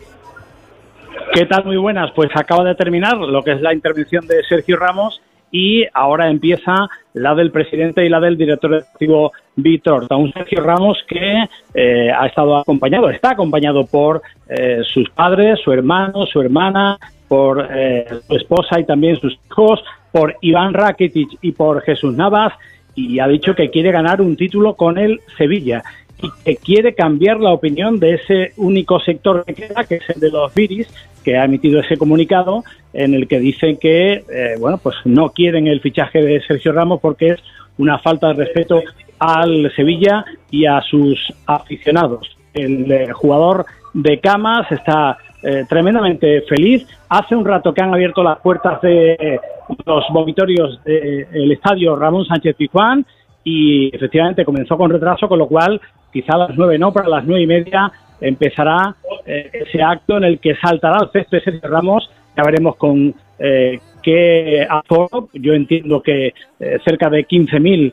¿Qué 1.33 1.47
tal? 1.47 1.65
Muy 1.65 1.77
buenas. 1.77 2.11
Pues 2.15 2.31
acaba 2.35 2.65
de 2.65 2.75
terminar 2.75 3.17
lo 3.17 3.43
que 3.43 3.53
es 3.53 3.61
la 3.61 3.75
intervención 3.75 4.27
de 4.27 4.43
Sergio 4.49 4.77
Ramos 4.77 5.21
y 5.55 5.87
ahora 5.95 6.29
empieza 6.29 6.89
la 7.13 7.33
del 7.37 7.53
presidente 7.53 8.05
y 8.05 8.09
la 8.09 8.19
del 8.19 8.37
director 8.37 8.73
deportivo 8.73 9.31
Víctor. 9.55 10.09
Un 10.11 10.33
Sergio 10.33 10.61
Ramos 10.61 10.99
que 11.07 11.45
eh, 11.75 12.11
ha 12.11 12.27
estado 12.27 12.57
acompañado, 12.57 13.09
está 13.09 13.31
acompañado 13.31 13.87
por 13.87 14.21
eh, 14.49 14.81
sus 14.83 15.09
padres, 15.11 15.61
su 15.63 15.71
hermano, 15.71 16.27
su 16.27 16.41
hermana, 16.41 16.99
por 17.29 17.69
eh, 17.71 18.05
su 18.27 18.35
esposa 18.35 18.81
y 18.81 18.85
también 18.85 19.15
sus 19.21 19.39
hijos, 19.49 19.81
por 20.11 20.35
Iván 20.41 20.75
Rakitic 20.75 21.39
y 21.41 21.53
por 21.53 21.83
Jesús 21.83 22.17
Navas 22.17 22.53
y 22.97 23.21
ha 23.21 23.29
dicho 23.29 23.55
que 23.55 23.71
quiere 23.71 23.93
ganar 23.93 24.21
un 24.21 24.37
título 24.37 24.75
con 24.75 24.99
el 24.99 25.21
Sevilla 25.39 25.85
y 26.23 26.31
que 26.45 26.57
quiere 26.57 26.95
cambiar 26.95 27.41
la 27.41 27.53
opinión 27.53 27.99
de 27.99 28.15
ese 28.15 28.53
único 28.57 29.01
sector 29.01 29.45
que 29.45 29.55
queda, 29.55 29.85
que 29.85 29.97
es 29.97 30.11
el 30.11 30.21
de 30.21 30.31
los 30.31 30.55
Viris, 30.55 30.89
que 31.25 31.37
ha 31.37 31.45
emitido 31.45 31.81
ese 31.81 31.97
comunicado 31.97 32.63
en 32.93 33.15
el 33.15 33.27
que 33.27 33.41
dicen 33.41 33.79
que 33.79 34.13
eh, 34.13 34.55
bueno 34.61 34.79
pues 34.79 34.97
no 35.05 35.31
quieren 35.31 35.67
el 35.67 35.81
fichaje 35.81 36.23
de 36.23 36.41
Sergio 36.43 36.73
Ramos 36.73 37.01
porque 37.01 37.29
es 37.29 37.41
una 37.79 37.99
falta 37.99 38.29
de 38.29 38.45
respeto 38.45 38.83
al 39.19 39.73
Sevilla 39.75 40.25
y 40.51 40.67
a 40.67 40.81
sus 40.83 41.19
aficionados. 41.47 42.37
El 42.53 42.91
eh, 42.93 43.13
jugador 43.13 43.65
de 43.95 44.21
Camas 44.21 44.71
está 44.71 45.17
eh, 45.43 45.65
tremendamente 45.69 46.43
feliz. 46.43 46.87
Hace 47.09 47.35
un 47.35 47.45
rato 47.45 47.73
que 47.75 47.83
han 47.83 47.93
abierto 47.93 48.23
las 48.23 48.39
puertas 48.39 48.81
de 48.83 49.41
los 49.87 50.05
vomitorios 50.13 50.83
del 50.85 51.51
estadio 51.53 51.97
Ramón 51.97 52.27
Sánchez 52.27 52.55
Pizjuán 52.57 53.05
y 53.43 53.95
efectivamente 53.95 54.45
comenzó 54.45 54.77
con 54.77 54.91
retraso, 54.91 55.29
con 55.29 55.39
lo 55.39 55.47
cual 55.47 55.81
quizá 56.15 56.35
a 56.35 56.39
las 56.39 56.57
nueve 56.57 56.79
no, 56.79 56.93
para 56.93 57.09
las 57.09 57.25
nueve 57.25 57.43
y 57.43 57.47
media 57.47 57.93
empezará 58.21 58.95
eh, 59.27 59.51
ese 59.53 59.83
acto 59.83 60.17
en 60.17 60.25
el 60.25 60.39
que 60.39 60.55
saltará 60.55 61.11
césped 61.13 61.43
Sergio 61.43 61.69
Ramos. 61.69 62.09
Ya 62.37 62.43
veremos 62.45 62.77
con 62.77 63.15
eh, 63.39 63.79
qué 64.03 64.67
aforo. 64.69 65.29
Yo 65.35 65.53
entiendo 65.53 66.01
que 66.01 66.29
eh, 66.61 66.79
cerca 66.85 67.11
de 67.11 67.27
15.000 67.27 67.93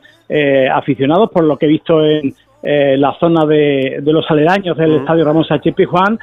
aficionados, 0.72 1.30
por 1.30 1.44
lo 1.44 1.58
que 1.58 1.66
he 1.66 1.68
visto 1.68 2.02
en 2.06 2.34
la 2.62 3.16
zona 3.18 3.44
de, 3.44 4.00
los 4.04 4.24
aledaños 4.30 4.76
del 4.76 4.96
Estadio 4.96 5.24
Ramos 5.24 5.48
Sánchez 5.48 5.74
Juan, 5.86 6.18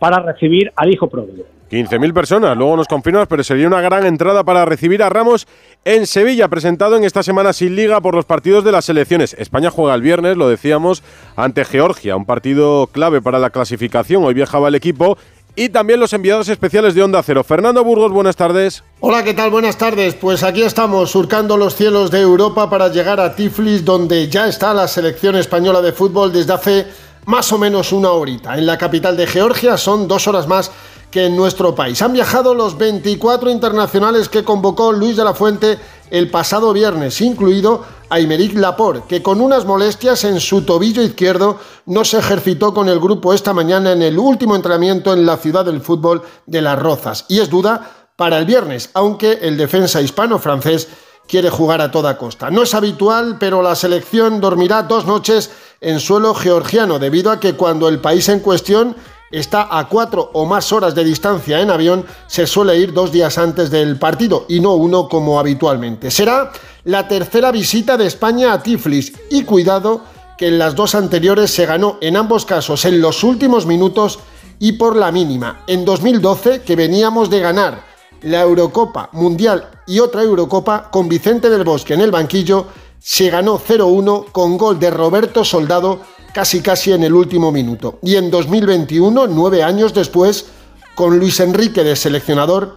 para 0.00 0.20
recibir 0.20 0.72
al 0.76 0.92
hijo 0.92 1.08
pródigo. 1.08 1.44
15.000 1.70 2.12
personas, 2.12 2.56
luego 2.56 2.76
nos 2.76 2.86
confirmas, 2.86 3.26
pero 3.26 3.42
sería 3.42 3.66
una 3.66 3.80
gran 3.80 4.06
entrada 4.06 4.44
para 4.44 4.64
recibir 4.64 5.02
a 5.02 5.08
Ramos 5.08 5.48
en 5.84 6.06
Sevilla, 6.06 6.48
presentado 6.48 6.96
en 6.96 7.04
esta 7.04 7.22
semana 7.22 7.52
sin 7.52 7.74
liga 7.74 8.00
por 8.00 8.14
los 8.14 8.26
partidos 8.26 8.64
de 8.64 8.70
las 8.70 8.84
selecciones. 8.84 9.34
España 9.34 9.70
juega 9.70 9.94
el 9.94 10.02
viernes, 10.02 10.36
lo 10.36 10.48
decíamos, 10.48 11.02
ante 11.36 11.64
Georgia, 11.64 12.16
un 12.16 12.26
partido 12.26 12.86
clave 12.88 13.20
para 13.20 13.40
la 13.40 13.50
clasificación. 13.50 14.22
Hoy 14.24 14.34
viajaba 14.34 14.68
el 14.68 14.76
equipo 14.76 15.18
y 15.56 15.68
también 15.68 16.00
los 16.00 16.12
enviados 16.12 16.48
especiales 16.48 16.94
de 16.94 17.02
Onda 17.02 17.22
Cero. 17.22 17.44
Fernando 17.44 17.84
Burgos, 17.84 18.12
buenas 18.12 18.36
tardes. 18.36 18.82
Hola, 19.00 19.22
¿qué 19.22 19.34
tal? 19.34 19.50
Buenas 19.50 19.78
tardes. 19.78 20.14
Pues 20.14 20.42
aquí 20.42 20.62
estamos, 20.62 21.10
surcando 21.10 21.56
los 21.56 21.76
cielos 21.76 22.10
de 22.10 22.20
Europa 22.20 22.68
para 22.68 22.88
llegar 22.88 23.20
a 23.20 23.34
Tiflis, 23.34 23.84
donde 23.84 24.28
ya 24.28 24.48
está 24.48 24.74
la 24.74 24.88
selección 24.88 25.36
española 25.36 25.80
de 25.80 25.92
fútbol 25.92 26.32
desde 26.32 26.52
hace 26.52 26.86
más 27.26 27.52
o 27.52 27.58
menos 27.58 27.92
una 27.92 28.10
horita. 28.10 28.58
En 28.58 28.66
la 28.66 28.76
capital 28.78 29.16
de 29.16 29.26
Georgia 29.26 29.76
son 29.76 30.08
dos 30.08 30.26
horas 30.26 30.46
más 30.46 30.70
que 31.10 31.26
en 31.26 31.36
nuestro 31.36 31.74
país. 31.74 32.02
Han 32.02 32.12
viajado 32.12 32.54
los 32.54 32.76
24 32.76 33.48
internacionales 33.50 34.28
que 34.28 34.42
convocó 34.42 34.92
Luis 34.92 35.16
de 35.16 35.24
la 35.24 35.32
Fuente 35.32 35.78
el 36.10 36.30
pasado 36.30 36.72
viernes, 36.72 37.20
incluido 37.20 37.84
Aymeric 38.10 38.56
Laporte, 38.56 39.04
que 39.08 39.22
con 39.22 39.40
unas 39.40 39.64
molestias 39.64 40.24
en 40.24 40.40
su 40.40 40.62
tobillo 40.62 41.02
izquierdo 41.02 41.58
no 41.86 42.04
se 42.04 42.18
ejercitó 42.18 42.72
con 42.72 42.88
el 42.88 43.00
grupo 43.00 43.32
esta 43.32 43.52
mañana 43.52 43.92
en 43.92 44.02
el 44.02 44.18
último 44.18 44.54
entrenamiento 44.54 45.12
en 45.12 45.26
la 45.26 45.36
ciudad 45.36 45.64
del 45.64 45.80
fútbol 45.80 46.22
de 46.46 46.62
Las 46.62 46.78
Rozas. 46.78 47.24
Y 47.28 47.40
es 47.40 47.50
duda 47.50 47.90
para 48.16 48.38
el 48.38 48.44
viernes, 48.44 48.90
aunque 48.94 49.38
el 49.42 49.56
defensa 49.56 50.00
hispano-francés 50.00 50.88
quiere 51.26 51.50
jugar 51.50 51.80
a 51.80 51.90
toda 51.90 52.18
costa. 52.18 52.50
No 52.50 52.62
es 52.62 52.74
habitual, 52.74 53.38
pero 53.40 53.62
la 53.62 53.74
selección 53.74 54.40
dormirá 54.40 54.82
dos 54.82 55.06
noches 55.06 55.50
en 55.80 56.00
suelo 56.00 56.34
georgiano, 56.34 56.98
debido 56.98 57.30
a 57.30 57.40
que 57.40 57.54
cuando 57.54 57.88
el 57.88 57.98
país 58.00 58.28
en 58.28 58.40
cuestión 58.40 58.96
está 59.30 59.68
a 59.76 59.88
cuatro 59.88 60.30
o 60.32 60.46
más 60.46 60.72
horas 60.72 60.94
de 60.94 61.04
distancia 61.04 61.60
en 61.60 61.70
avión, 61.70 62.04
se 62.26 62.46
suele 62.46 62.78
ir 62.78 62.92
dos 62.92 63.12
días 63.12 63.38
antes 63.38 63.70
del 63.70 63.98
partido 63.98 64.46
y 64.48 64.60
no 64.60 64.74
uno 64.74 65.08
como 65.08 65.38
habitualmente. 65.38 66.10
Será 66.10 66.52
la 66.84 67.08
tercera 67.08 67.50
visita 67.50 67.96
de 67.96 68.06
España 68.06 68.52
a 68.52 68.62
Tiflis 68.62 69.12
y 69.30 69.44
cuidado 69.44 70.02
que 70.36 70.48
en 70.48 70.58
las 70.58 70.74
dos 70.74 70.94
anteriores 70.94 71.50
se 71.50 71.66
ganó 71.66 71.98
en 72.00 72.16
ambos 72.16 72.44
casos 72.44 72.84
en 72.84 73.00
los 73.00 73.24
últimos 73.24 73.66
minutos 73.66 74.18
y 74.58 74.72
por 74.72 74.96
la 74.96 75.12
mínima. 75.12 75.62
En 75.66 75.84
2012, 75.84 76.62
que 76.62 76.76
veníamos 76.76 77.30
de 77.30 77.40
ganar 77.40 77.84
la 78.22 78.42
Eurocopa 78.42 79.10
Mundial 79.12 79.68
y 79.86 80.00
otra 80.00 80.22
Eurocopa 80.22 80.90
con 80.90 81.08
Vicente 81.08 81.50
del 81.50 81.64
Bosque 81.64 81.94
en 81.94 82.00
el 82.00 82.10
banquillo, 82.10 82.66
se 82.98 83.28
ganó 83.28 83.58
0-1 83.58 84.32
con 84.32 84.56
gol 84.56 84.78
de 84.78 84.90
Roberto 84.90 85.44
Soldado 85.44 86.00
casi 86.34 86.60
casi 86.60 86.92
en 86.92 87.04
el 87.04 87.14
último 87.14 87.50
minuto. 87.52 88.00
Y 88.02 88.16
en 88.16 88.30
2021, 88.30 89.28
nueve 89.28 89.62
años 89.62 89.94
después, 89.94 90.46
con 90.94 91.18
Luis 91.18 91.40
Enrique 91.40 91.84
de 91.84 91.96
seleccionador, 91.96 92.76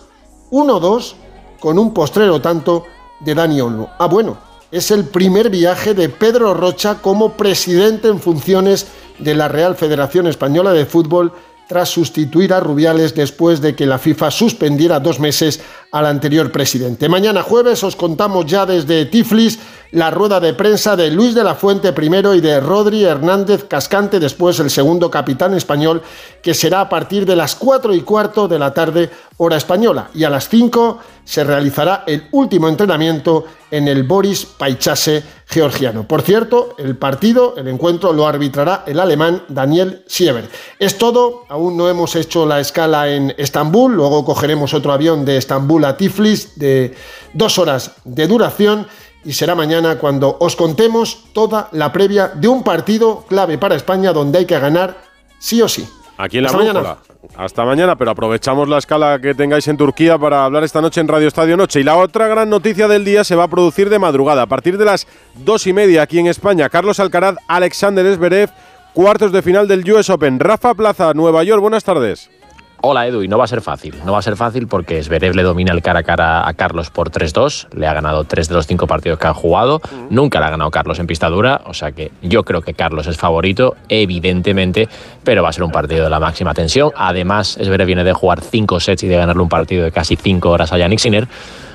1-2 0.51 1.15
con 1.59 1.79
un 1.79 1.93
postrero 1.93 2.39
tanto 2.39 2.85
de 3.19 3.33
Dani 3.33 3.59
Olmo. 3.59 3.89
Ah, 3.97 4.05
bueno, 4.05 4.37
es 4.71 4.91
el 4.91 5.05
primer 5.05 5.49
viaje 5.49 5.95
de 5.95 6.07
Pedro 6.07 6.53
Rocha 6.53 7.01
como 7.01 7.33
presidente 7.33 8.09
en 8.09 8.19
funciones 8.19 8.87
de 9.17 9.33
la 9.33 9.47
Real 9.47 9.75
Federación 9.75 10.27
Española 10.27 10.71
de 10.71 10.85
Fútbol 10.85 11.33
tras 11.67 11.89
sustituir 11.89 12.53
a 12.53 12.59
Rubiales 12.59 13.15
después 13.15 13.59
de 13.59 13.75
que 13.75 13.87
la 13.87 13.97
FIFA 13.97 14.29
suspendiera 14.29 14.99
dos 14.99 15.19
meses 15.19 15.61
al 15.97 16.05
anterior 16.05 16.51
presidente. 16.51 17.09
Mañana 17.09 17.41
jueves 17.41 17.83
os 17.83 17.95
contamos 17.95 18.45
ya 18.45 18.65
desde 18.65 19.05
Tiflis 19.05 19.59
la 19.91 20.11
rueda 20.11 20.39
de 20.39 20.53
prensa 20.53 20.95
de 20.95 21.09
Luis 21.09 21.33
de 21.33 21.43
la 21.43 21.55
Fuente 21.55 21.93
primero 21.93 22.35
y 22.35 22.41
de 22.41 22.59
Rodri 22.59 23.03
Hernández 23.03 23.65
Cascante 23.65 24.19
después 24.19 24.59
el 24.59 24.69
segundo 24.69 25.09
capitán 25.09 25.53
español 25.53 26.01
que 26.41 26.53
será 26.53 26.81
a 26.81 26.89
partir 26.89 27.25
de 27.25 27.35
las 27.35 27.55
4 27.55 27.93
y 27.93 28.01
cuarto 28.01 28.47
de 28.47 28.59
la 28.59 28.73
tarde 28.73 29.09
hora 29.37 29.57
española 29.57 30.09
y 30.13 30.23
a 30.23 30.29
las 30.29 30.49
5 30.49 30.99
se 31.23 31.43
realizará 31.43 32.03
el 32.07 32.27
último 32.31 32.67
entrenamiento 32.67 33.45
en 33.69 33.87
el 33.87 34.03
Boris 34.03 34.45
Paichase 34.45 35.23
georgiano. 35.45 36.07
Por 36.07 36.21
cierto, 36.21 36.75
el 36.77 36.95
partido, 36.95 37.55
el 37.57 37.67
encuentro 37.67 38.13
lo 38.13 38.27
arbitrará 38.27 38.83
el 38.85 38.99
alemán 38.99 39.43
Daniel 39.49 40.03
Sieber. 40.07 40.49
Es 40.79 40.97
todo, 40.97 41.43
aún 41.49 41.75
no 41.75 41.89
hemos 41.89 42.15
hecho 42.15 42.45
la 42.45 42.59
escala 42.59 43.09
en 43.09 43.33
Estambul, 43.37 43.93
luego 43.93 44.23
cogeremos 44.23 44.73
otro 44.73 44.93
avión 44.93 45.25
de 45.25 45.37
Estambul 45.37 45.85
Tiflis 45.95 46.57
de 46.59 46.93
dos 47.33 47.57
horas 47.59 47.91
de 48.03 48.27
duración 48.27 48.87
y 49.23 49.33
será 49.33 49.55
mañana 49.55 49.97
cuando 49.97 50.37
os 50.39 50.55
contemos 50.55 51.25
toda 51.33 51.69
la 51.71 51.91
previa 51.91 52.29
de 52.29 52.47
un 52.47 52.63
partido 52.63 53.25
clave 53.27 53.57
para 53.57 53.75
España 53.75 54.13
donde 54.13 54.39
hay 54.39 54.45
que 54.45 54.59
ganar 54.59 54.97
sí 55.39 55.61
o 55.61 55.69
sí. 55.69 55.87
Aquí 56.17 56.39
en 56.39 56.45
la 56.45 56.49
Hasta 56.49 56.97
Hasta 57.35 57.65
mañana, 57.65 57.95
pero 57.95 58.11
aprovechamos 58.11 58.67
la 58.67 58.79
escala 58.79 59.19
que 59.21 59.35
tengáis 59.35 59.67
en 59.67 59.77
Turquía 59.77 60.17
para 60.17 60.45
hablar 60.45 60.63
esta 60.63 60.81
noche 60.81 60.99
en 60.99 61.07
Radio 61.07 61.27
Estadio 61.27 61.55
Noche. 61.55 61.79
Y 61.79 61.83
la 61.83 61.95
otra 61.95 62.27
gran 62.27 62.49
noticia 62.49 62.87
del 62.87 63.05
día 63.05 63.23
se 63.23 63.35
va 63.35 63.43
a 63.43 63.47
producir 63.47 63.89
de 63.89 63.99
madrugada, 63.99 64.41
a 64.41 64.47
partir 64.47 64.77
de 64.79 64.85
las 64.85 65.07
dos 65.35 65.67
y 65.67 65.73
media 65.73 66.01
aquí 66.01 66.17
en 66.17 66.27
España. 66.27 66.69
Carlos 66.69 66.99
Alcaraz, 66.99 67.35
Alexander 67.47 68.03
Esberev, 68.05 68.49
cuartos 68.93 69.31
de 69.31 69.43
final 69.43 69.67
del 69.67 69.89
US 69.91 70.09
Open. 70.09 70.39
Rafa 70.39 70.73
Plaza, 70.73 71.13
Nueva 71.13 71.43
York, 71.43 71.61
buenas 71.61 71.83
tardes. 71.83 72.31
Hola 72.79 73.07
Edu, 73.07 73.23
y 73.23 73.27
no 73.27 73.39
va 73.39 73.45
a 73.45 73.47
ser 73.47 73.61
fácil. 73.61 73.95
No 74.05 74.11
va 74.11 74.19
a 74.19 74.21
ser 74.21 74.35
fácil 74.35 74.67
porque 74.67 75.01
Zverev 75.01 75.35
le 75.35 75.41
domina 75.41 75.73
el 75.73 75.81
cara 75.81 76.01
a 76.01 76.03
cara 76.03 76.47
a 76.47 76.53
Carlos 76.53 76.91
por 76.91 77.09
3-2. 77.09 77.73
Le 77.73 77.87
ha 77.87 77.93
ganado 77.93 78.23
3 78.23 78.47
de 78.47 78.53
los 78.53 78.67
5 78.67 78.85
partidos 78.85 79.17
que 79.17 79.25
han 79.25 79.33
jugado. 79.33 79.81
Nunca 80.11 80.39
le 80.39 80.45
ha 80.45 80.49
ganado 80.51 80.69
Carlos 80.69 80.99
en 80.99 81.07
pista 81.07 81.27
dura. 81.27 81.61
O 81.65 81.73
sea 81.73 81.91
que 81.91 82.11
yo 82.21 82.43
creo 82.43 82.61
que 82.61 82.75
Carlos 82.75 83.07
es 83.07 83.17
favorito, 83.17 83.75
evidentemente, 83.89 84.87
pero 85.23 85.41
va 85.41 85.49
a 85.49 85.53
ser 85.53 85.63
un 85.63 85.71
partido 85.71 86.03
de 86.03 86.11
la 86.11 86.19
máxima 86.19 86.53
tensión. 86.53 86.91
Además, 86.95 87.57
Zverev 87.59 87.87
viene 87.87 88.03
de 88.03 88.13
jugar 88.13 88.41
5 88.41 88.79
sets 88.79 89.03
y 89.03 89.07
de 89.07 89.17
ganarle 89.17 89.41
un 89.41 89.49
partido 89.49 89.83
de 89.83 89.91
casi 89.91 90.15
5 90.15 90.47
horas 90.47 90.71
a 90.71 90.77
Yannick 90.77 90.99
Sinner. 90.99 91.27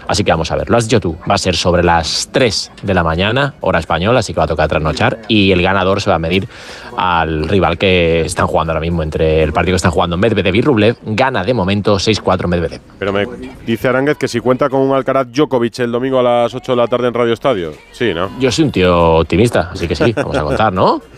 Así 0.07 0.25
que 0.25 0.31
vamos 0.31 0.51
a 0.51 0.57
ver, 0.57 0.69
lo 0.69 0.77
has 0.77 0.85
dicho 0.85 1.01
tú, 1.01 1.17
va 1.29 1.35
a 1.35 1.39
ser 1.39 1.57
sobre 1.57 1.83
las 1.83 2.29
3 2.33 2.73
de 2.83 2.95
la 2.95 3.03
mañana, 3.03 3.55
hora 3.61 3.79
española, 3.79 4.21
así 4.21 4.33
que 4.33 4.39
va 4.39 4.45
a 4.45 4.49
tocar 4.49 4.69
trasnochar 4.69 5.19
y 5.29 5.53
el 5.53 5.63
ganador 5.63 6.01
se 6.01 6.11
va 6.11 6.17
a 6.17 6.19
medir 6.19 6.49
al 6.97 7.49
rival 7.49 7.79
que 7.79 8.23
están 8.23 8.47
jugando 8.47 8.73
ahora 8.73 8.81
mismo 8.81 9.03
entre 9.03 9.43
el 9.43 9.53
partido 9.53 9.75
que 9.75 9.77
están 9.77 9.93
jugando 9.93 10.17
Medvedev 10.17 10.55
y 10.55 10.61
Rublev, 10.63 10.97
gana 11.03 11.45
de 11.45 11.55
momento 11.55 11.97
6-4 11.97 12.47
Medvedev. 12.47 12.81
Pero 12.99 13.13
me 13.13 13.27
dice 13.67 13.89
Aránguez 13.89 14.17
que 14.17 14.29
si 14.29 14.41
cuenta 14.41 14.69
con 14.69 14.81
un 14.81 14.95
Alcaraz 14.95 15.29
Djokovic 15.33 15.79
el 15.81 15.93
domingo 15.93 16.19
a 16.19 16.23
las 16.23 16.55
8 16.55 16.73
de 16.73 16.77
la 16.77 16.87
tarde 16.87 17.09
en 17.09 17.15
Radio 17.15 17.33
Estadio, 17.33 17.73
sí, 17.93 18.13
¿no? 18.15 18.31
Yo 18.39 18.51
soy 18.51 18.65
un 18.65 18.73
tío 18.73 19.15
optimista, 19.17 19.71
así 19.73 19.89
que 19.89 19.95
sí, 19.95 20.13
vamos 20.13 20.37
a 20.37 20.43
contar, 20.43 20.73
¿no? 20.73 21.01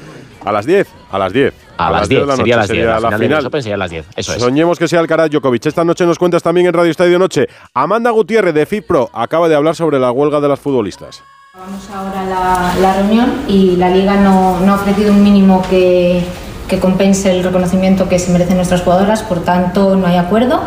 A 0.44 0.52
las 0.52 0.66
10, 0.66 0.86
a 1.10 1.18
las 1.18 1.32
10. 1.32 1.54
A, 1.76 1.90
las 1.90 2.08
10, 2.08 2.20
sería, 2.36 2.56
las 2.56 2.68
10, 2.68 2.86
la, 2.86 2.96
final. 2.96 3.50
sería 3.52 3.74
a 3.74 3.78
las 3.78 3.90
10, 3.90 4.06
eso 4.16 4.38
Soñemos 4.38 4.78
que 4.78 4.86
sea 4.86 5.00
Alcaraz 5.00 5.30
Djokovic. 5.30 5.66
Esta 5.66 5.84
noche 5.84 6.06
nos 6.06 6.18
cuentas 6.18 6.42
también 6.42 6.66
en 6.66 6.72
Radio 6.72 6.90
Estadio 6.90 7.18
Noche. 7.18 7.46
Amanda 7.74 8.10
Gutiérrez 8.10 8.54
de 8.54 8.64
FIPRO 8.66 9.10
acaba 9.12 9.48
de 9.48 9.56
hablar 9.56 9.74
sobre 9.74 9.98
la 9.98 10.12
huelga 10.12 10.40
de 10.40 10.48
las 10.48 10.60
futbolistas. 10.60 11.22
Vamos 11.56 11.88
ahora 11.90 12.24
la, 12.24 12.74
la 12.80 12.94
reunión 12.94 13.32
y 13.48 13.76
la 13.76 13.90
Liga 13.90 14.16
no, 14.16 14.60
no 14.60 14.72
ha 14.72 14.76
ofrecido 14.76 15.12
un 15.12 15.22
mínimo 15.22 15.62
que, 15.68 16.22
que 16.68 16.78
compense 16.78 17.30
el 17.30 17.44
reconocimiento 17.44 18.08
que 18.08 18.18
se 18.18 18.32
merecen 18.32 18.56
nuestras 18.56 18.82
jugadoras, 18.82 19.22
por 19.22 19.44
tanto 19.44 19.96
no 19.96 20.06
hay 20.06 20.16
acuerdo 20.16 20.60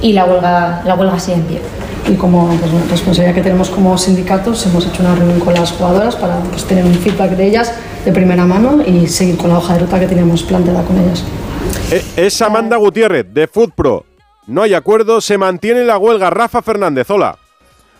y 0.00 0.12
la 0.12 0.24
huelga, 0.24 0.82
la 0.84 0.94
huelga 0.94 1.18
sigue 1.18 1.36
en 1.36 1.42
pie 1.44 1.60
y 2.06 2.14
como 2.14 2.48
pues, 2.48 2.90
responsabilidad 2.90 3.34
que 3.34 3.42
tenemos 3.42 3.70
como 3.70 3.96
sindicatos 3.96 4.66
hemos 4.66 4.86
hecho 4.86 5.02
una 5.02 5.14
reunión 5.14 5.40
con 5.40 5.54
las 5.54 5.72
jugadoras 5.72 6.16
para 6.16 6.40
pues, 6.40 6.64
tener 6.64 6.84
un 6.84 6.94
feedback 6.94 7.30
de 7.32 7.46
ellas 7.46 7.72
de 8.04 8.12
primera 8.12 8.44
mano 8.44 8.82
y 8.86 9.06
seguir 9.06 9.36
con 9.36 9.50
la 9.50 9.58
hoja 9.58 9.74
de 9.74 9.80
ruta 9.80 9.98
que 9.98 10.06
teníamos 10.06 10.42
planteada 10.42 10.82
con 10.84 10.98
ellas. 10.98 11.24
Eh, 11.90 12.04
es 12.16 12.40
Amanda 12.42 12.76
Gutiérrez 12.76 13.26
de 13.32 13.46
FootPro. 13.46 14.04
No 14.46 14.62
hay 14.62 14.74
acuerdo, 14.74 15.20
se 15.20 15.38
mantiene 15.38 15.84
la 15.84 15.96
huelga. 15.96 16.28
Rafa 16.28 16.60
Fernández, 16.60 17.08
hola. 17.10 17.38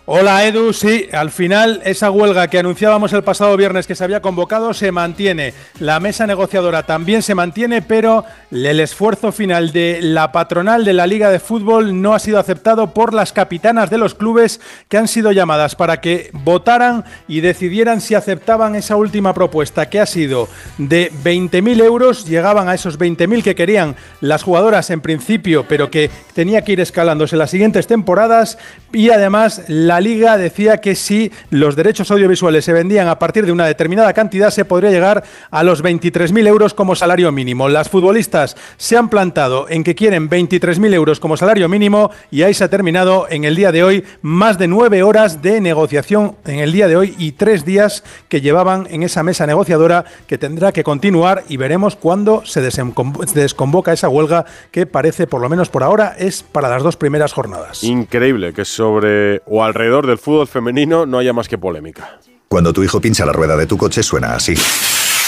Hola 0.07 0.45
Edu, 0.45 0.75
sí, 0.75 1.09
al 1.13 1.31
final 1.31 1.81
esa 1.83 2.11
huelga 2.11 2.49
que 2.49 2.59
anunciábamos 2.59 3.15
el 3.15 3.25
pasado 3.25 3.57
viernes 3.57 3.87
que 3.87 3.95
se 3.95 4.05
había 4.05 4.21
convocado 4.21 4.75
se 4.75 4.93
mantiene. 4.93 5.55
La 5.81 5.99
mesa 5.99 6.27
negociadora 6.27 6.83
también 6.83 7.23
se 7.23 7.35
mantiene, 7.35 7.81
pero 7.81 8.27
el 8.51 8.81
esfuerzo 8.81 9.33
final 9.33 9.73
de 9.73 10.01
la 10.03 10.31
patronal 10.31 10.85
de 10.85 10.93
la 10.93 11.07
Liga 11.07 11.31
de 11.31 11.41
Fútbol 11.41 12.03
no 12.03 12.13
ha 12.13 12.19
sido 12.19 12.39
aceptado 12.39 12.93
por 12.93 13.15
las 13.15 13.33
capitanas 13.33 13.89
de 13.89 13.97
los 13.97 14.15
clubes 14.15 14.61
que 14.91 14.99
han 14.99 15.09
sido 15.09 15.33
llamadas 15.33 15.75
para 15.75 16.03
que 16.03 16.29
votaran 16.35 17.07
y 17.27 17.41
decidieran 17.41 18.03
si 18.03 18.15
aceptaban 18.15 18.75
esa 18.75 18.97
última 18.97 19.33
propuesta, 19.33 19.89
que 19.89 20.01
ha 20.01 20.07
sido 20.07 20.51
de 20.77 21.11
20.000 21.25 21.83
euros, 21.83 22.27
llegaban 22.27 22.69
a 22.69 22.75
esos 22.75 22.99
20.000 22.99 23.43
que 23.43 23.55
querían 23.55 23.97
las 24.21 24.43
jugadoras 24.43 24.91
en 24.91 25.01
principio, 25.01 25.65
pero 25.67 25.91
que 25.91 26.11
tenía 26.35 26.61
que 26.61 26.73
ir 26.73 26.81
escalándose 26.81 27.37
las 27.37 27.51
siguientes 27.51 27.87
temporadas. 27.87 28.59
Y 28.93 29.09
además 29.09 29.63
la 29.67 29.94
la 29.95 30.01
liga 30.01 30.37
decía 30.37 30.79
que 30.79 30.97
si 30.97 31.31
los 31.51 31.77
derechos 31.77 32.11
audiovisuales 32.11 32.65
se 32.65 32.73
vendían 32.73 33.07
a 33.07 33.17
partir 33.17 33.47
de 33.47 33.53
una 33.53 33.65
determinada 33.65 34.13
cantidad, 34.13 34.51
se 34.51 34.65
podría 34.65 34.91
llegar 34.91 35.23
a 35.53 35.63
los 35.63 35.85
23.000 35.85 36.49
euros 36.49 36.75
como 36.75 36.97
salario 36.97 37.31
mínimo. 37.31 37.69
Las 37.69 37.89
futbolistas 37.89 38.57
se 38.77 38.97
han 38.97 39.09
plantado 39.09 39.67
en 39.69 39.85
que 39.85 39.95
quieren 39.95 40.29
23.000 40.29 40.95
euros 40.95 41.21
como 41.21 41.37
salario 41.37 41.69
mínimo 41.69 42.11
y 42.33 42.43
ahí 42.43 42.55
se 42.55 42.65
ha 42.65 42.69
terminado 42.69 43.29
en 43.31 43.45
el 43.45 43.55
día 43.55 43.71
de 43.71 43.85
hoy 43.85 44.05
más 44.21 44.59
de 44.59 44.67
nueve 44.67 45.05
horas 45.05 45.43
de 45.43 45.61
negociación 45.61 46.35
en 46.45 46.59
el 46.59 46.73
día 46.73 46.89
de 46.89 46.97
hoy 46.97 47.15
y 47.17 47.31
tres 47.31 47.65
días 47.65 48.03
que 48.29 48.41
llevaban 48.41 48.89
en 48.91 49.05
esa 49.05 49.23
mesa 49.23 49.47
negociadora 49.47 50.07
que 50.27 50.39
tendrá 50.39 50.73
que 50.73 50.83
continuar 50.83 51.45
y 51.49 51.57
veremos 51.57 51.95
cuándo 51.95 52.45
se 52.45 52.63
desconvoca 52.63 53.93
esa 53.93 54.09
huelga 54.09 54.45
que 54.73 54.87
parece, 54.87 55.29
por 55.29 55.41
lo 55.41 55.49
menos 55.49 55.69
por 55.69 55.85
ahora, 55.85 56.17
es 56.19 56.43
para 56.43 56.69
las 56.69 56.83
dos 56.83 56.97
primeras 56.97 57.33
jornadas. 57.33 57.85
Increíble 57.85 58.53
que 58.53 58.65
sobre 58.65 59.41
o 59.47 59.63
alrededor 59.85 60.07
del 60.07 60.19
fútbol 60.19 60.49
femenino 60.49 61.05
no 61.05 61.19
haya 61.19 61.35
más 61.35 61.49
que 61.49 61.59
polémica. 61.59 62.19
Cuando 62.49 62.73
tu 62.73 62.83
hijo 62.83 63.01
pincha 63.01 63.27
la 63.27 63.33
rueda 63.33 63.57
de 63.57 63.67
tu 63.67 63.77
coche 63.77 64.03
suena 64.03 64.35
así. 64.35 64.55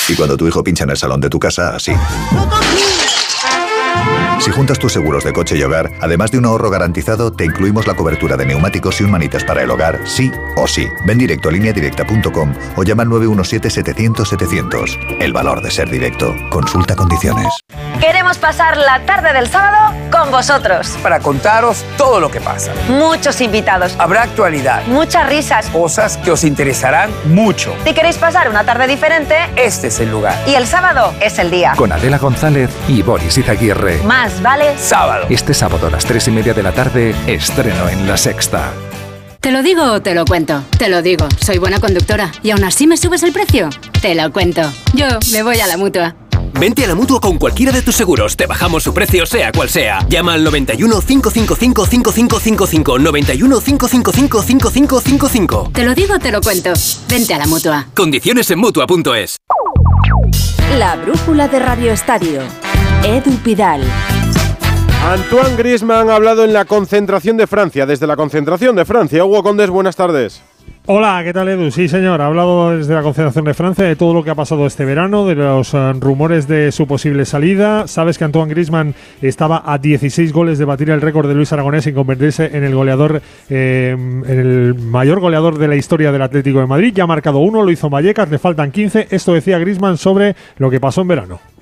Y 0.09 0.15
cuando 0.15 0.37
tu 0.37 0.47
hijo 0.47 0.65
pincha 0.65 0.85
en 0.85 0.91
el 0.91 0.97
salón 0.97 1.21
de 1.21 1.29
tu 1.29 1.39
casa, 1.39 1.77
así. 1.77 1.93
Si 4.39 4.51
juntas 4.53 4.79
tus 4.79 4.93
seguros 4.93 5.25
de 5.25 5.33
coche 5.33 5.59
y 5.59 5.63
hogar, 5.63 5.91
además 6.01 6.31
de 6.31 6.39
un 6.39 6.47
ahorro 6.47 6.71
garantizado, 6.71 7.33
te 7.33 7.45
incluimos 7.45 7.87
la 7.87 7.97
cobertura 7.97 8.37
de 8.37 8.47
neumáticos 8.47 9.01
y 9.01 9.05
un 9.05 9.11
manitas 9.11 9.45
para 9.45 9.63
el 9.63 9.71
hogar, 9.71 10.01
sí 10.05 10.31
o 10.57 10.67
sí. 10.67 10.89
Ven 11.05 11.19
directo 11.19 11.49
a 11.49 11.53
lineadirecta.com 11.53 12.55
o 12.77 12.83
llama 12.83 13.03
al 13.03 13.09
917-700-700. 13.09 15.21
El 15.21 15.33
valor 15.33 15.63
de 15.63 15.71
ser 15.71 15.91
directo. 15.91 16.35
Consulta 16.51 16.95
condiciones. 16.95 17.49
Queremos 18.01 18.37
pasar 18.39 18.77
la 18.77 19.01
tarde 19.07 19.33
del 19.33 19.49
sábado 19.49 19.95
con 20.11 20.31
vosotros. 20.31 20.97
Para 21.03 21.21
contaros 21.21 21.85
todo 21.97 22.21
lo 22.21 22.31
que 22.31 22.41
pasa. 22.41 22.73
Muchos 22.89 23.41
invitados. 23.41 23.97
Habrá 23.99 24.23
actualidad. 24.23 24.85
Muchas 24.87 25.29
risas. 25.29 25.69
Cosas 25.71 26.17
que 26.19 26.31
os 26.31 26.45
interesarán 26.45 27.11
mucho. 27.25 27.75
Si 27.85 27.95
queréis 27.95 28.19
pasar 28.19 28.49
una 28.51 28.65
tarde 28.65 28.87
diferente, 28.87 29.37
este 29.57 29.89
es 29.89 30.01
el 30.01 30.11
lugar. 30.11 30.37
Y 30.47 30.55
el 30.55 30.67
sábado 30.67 31.15
es 31.21 31.39
el 31.39 31.51
día. 31.51 31.73
Con 31.77 31.91
Adela 31.91 32.19
González 32.19 32.71
y 32.87 33.03
Boris 33.03 33.39
Izaguirre. 33.39 33.99
Más 34.03 34.43
vale 34.43 34.77
sábado. 34.79 35.27
Este 35.31 35.55
sábado 35.55 35.87
a 35.87 35.91
las 35.91 36.05
tres 36.05 36.29
y 36.29 36.31
media 36.31 36.53
de 36.53 36.63
la 36.63 36.73
tarde, 36.73 37.15
estreno 37.27 37.89
en 37.89 38.07
La 38.07 38.17
Sexta. 38.17 38.73
¿Te 39.41 39.53
lo 39.53 39.63
digo 39.63 39.85
o 39.85 40.03
te 40.03 40.13
lo 40.15 40.25
cuento? 40.25 40.63
Te 40.77 40.89
lo 40.89 41.03
digo, 41.03 41.29
soy 41.41 41.59
buena 41.59 41.79
conductora. 41.79 42.33
¿Y 42.43 42.51
aún 42.51 42.65
así 42.65 42.89
me 42.89 42.97
subes 42.97 43.23
el 43.23 43.33
precio? 43.33 43.71
Te 44.03 44.15
lo 44.17 44.33
cuento. 44.33 44.63
Yo 44.93 45.07
me 45.31 45.45
voy 45.45 45.61
a 45.61 45.69
la 45.69 45.77
mutua. 45.77 46.17
Vente 46.59 46.85
a 46.85 46.89
la 46.89 46.95
mutua 46.95 47.21
con 47.21 47.37
cualquiera 47.37 47.71
de 47.71 47.83
tus 47.83 47.95
seguros. 47.95 48.35
Te 48.35 48.47
bajamos 48.47 48.83
su 48.83 48.95
precio, 48.95 49.27
sea 49.27 49.53
cual 49.53 49.69
sea. 49.69 50.07
Llama 50.09 50.33
al 50.33 50.43
91 50.45 51.01
555 51.01 51.87
5555. 51.87 52.99
91 52.99 53.61
555 53.61 54.43
5555. 54.43 55.71
Te 55.73 55.85
lo 55.85 55.95
digo, 55.95 56.19
te 56.19 56.33
lo 56.33 56.41
cuento. 56.41 56.73
Vente 57.09 57.35
a 57.35 57.39
la 57.39 57.47
mutua. 57.47 57.87
Condiciones 57.95 58.51
en 58.51 58.59
mutua.es. 58.59 59.37
La 60.79 60.97
brújula 60.97 61.49
de 61.49 61.59
Radio 61.59 61.93
Estadio. 61.93 62.41
Edu 63.05 63.37
Pidal. 63.39 63.83
Antoine 65.05 65.57
Griezmann 65.57 66.11
ha 66.11 66.17
hablado 66.17 66.43
en 66.43 66.53
la 66.53 66.65
concentración 66.65 67.37
de 67.37 67.47
Francia. 67.47 67.85
Desde 67.85 68.07
la 68.07 68.17
concentración 68.17 68.75
de 68.77 68.85
Francia, 68.85 69.25
Hugo 69.25 69.43
Condes, 69.43 69.71
buenas 69.71 69.95
tardes. 69.95 70.43
Hola, 70.89 71.23
¿qué 71.25 71.33
tal 71.33 71.49
Edu? 71.49 71.73
Sí, 71.73 71.89
señor, 71.89 72.23
ha 72.23 72.27
hablado 72.27 72.77
desde 72.77 72.95
la 72.95 73.03
concentración 73.03 73.45
de 73.45 73.55
Francia 73.55 73.85
de 73.85 73.97
todo 73.97 74.15
lo 74.15 74.23
que 74.23 74.31
ha 74.31 74.37
pasado 74.37 74.69
este 74.69 74.85
verano, 74.85 75.27
de 75.27 75.35
los 75.35 75.75
eh, 75.75 75.93
rumores 75.95 76.47
de 76.47 76.71
su 76.71 76.87
posible 76.87 77.25
salida. 77.25 77.89
Sabes 77.89 78.19
que 78.19 78.23
Antoine 78.23 78.51
Griezmann 78.51 78.95
estaba 79.21 79.65
a 79.67 79.79
16 79.79 80.33
goles 80.33 80.59
de 80.59 80.65
batir 80.65 80.91
el 80.91 81.01
récord 81.01 81.27
de 81.27 81.35
Luis 81.35 81.53
Aragonés 81.53 81.89
y 81.89 81.93
convertirse 81.93 82.57
en 82.57 82.63
el 82.63 82.73
goleador, 82.73 83.21
eh, 83.51 83.97
en 83.99 84.39
el 84.39 84.75
mayor 84.77 85.19
goleador 85.19 85.59
de 85.59 85.67
la 85.67 85.75
historia 85.75 86.13
del 86.13 86.23
Atlético 86.23 86.61
de 86.61 86.67
Madrid. 86.67 86.93
Ya 86.95 87.03
ha 87.03 87.09
marcado 87.09 87.39
uno, 87.39 87.65
lo 87.65 87.73
hizo 87.73 87.91
Vallecas, 87.91 88.31
le 88.31 88.39
faltan 88.39 88.71
15. 88.71 89.09
Esto 89.11 89.35
decía 89.35 89.59
Griezmann 89.59 89.97
sobre 89.97 90.37
lo 90.59 90.71
que 90.71 90.79
pasó 90.79 91.01
en 91.01 91.09
verano. 91.09 91.56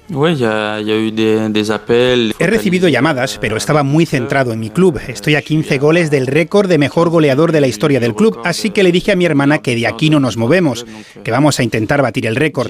He 2.39 2.47
recibido 2.47 2.89
llamadas, 2.89 3.39
pero 3.41 3.57
estaba 3.57 3.83
muy 3.83 4.05
centrado 4.05 4.53
en 4.53 4.61
mi 4.61 4.69
club. 4.69 5.01
Estoy 5.09 5.35
a 5.35 5.43
15 5.43 5.79
goles 5.79 6.11
del 6.11 6.27
récord 6.27 6.69
de 6.69 6.77
mejor 6.79 7.09
goleador 7.09 7.53
de 7.53 7.61
la 7.61 7.67
historia 7.67 8.01
del 8.01 8.15
club, 8.15 8.39
así 8.45 8.71
que 8.71 8.83
le 8.83 8.93
dije 8.93 9.13
a 9.13 9.17
mi 9.17 9.25
hermana 9.25 9.59
que 9.59 9.75
de 9.75 9.87
aquí 9.87 10.11
no 10.11 10.21
nos 10.21 10.37
movemos, 10.37 10.85
que 11.23 11.31
vamos 11.31 11.59
a 11.59 11.63
intentar 11.63 12.03
batir 12.03 12.27
el 12.27 12.37
récord. 12.37 12.69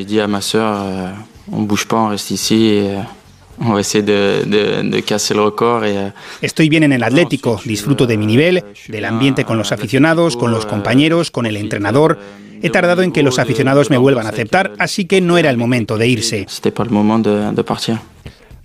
Estoy 6.40 6.68
bien 6.68 6.82
en 6.82 6.92
el 6.92 7.02
Atlético, 7.02 7.60
disfruto 7.64 8.06
de 8.06 8.16
mi 8.16 8.26
nivel, 8.26 8.64
del 8.88 9.04
ambiente 9.04 9.44
con 9.44 9.58
los 9.58 9.72
aficionados, 9.72 10.36
con 10.36 10.50
los 10.50 10.66
compañeros, 10.66 11.30
con 11.30 11.46
el 11.46 11.56
entrenador. 11.56 12.18
He 12.62 12.70
tardado 12.70 13.02
en 13.02 13.12
que 13.12 13.22
los 13.22 13.38
aficionados 13.38 13.90
me 13.90 13.98
vuelvan 13.98 14.26
a 14.26 14.30
aceptar, 14.30 14.72
así 14.78 15.04
que 15.04 15.20
no 15.20 15.36
era 15.36 15.50
el 15.50 15.58
momento 15.58 15.98
de 15.98 16.08
irse. 16.08 16.46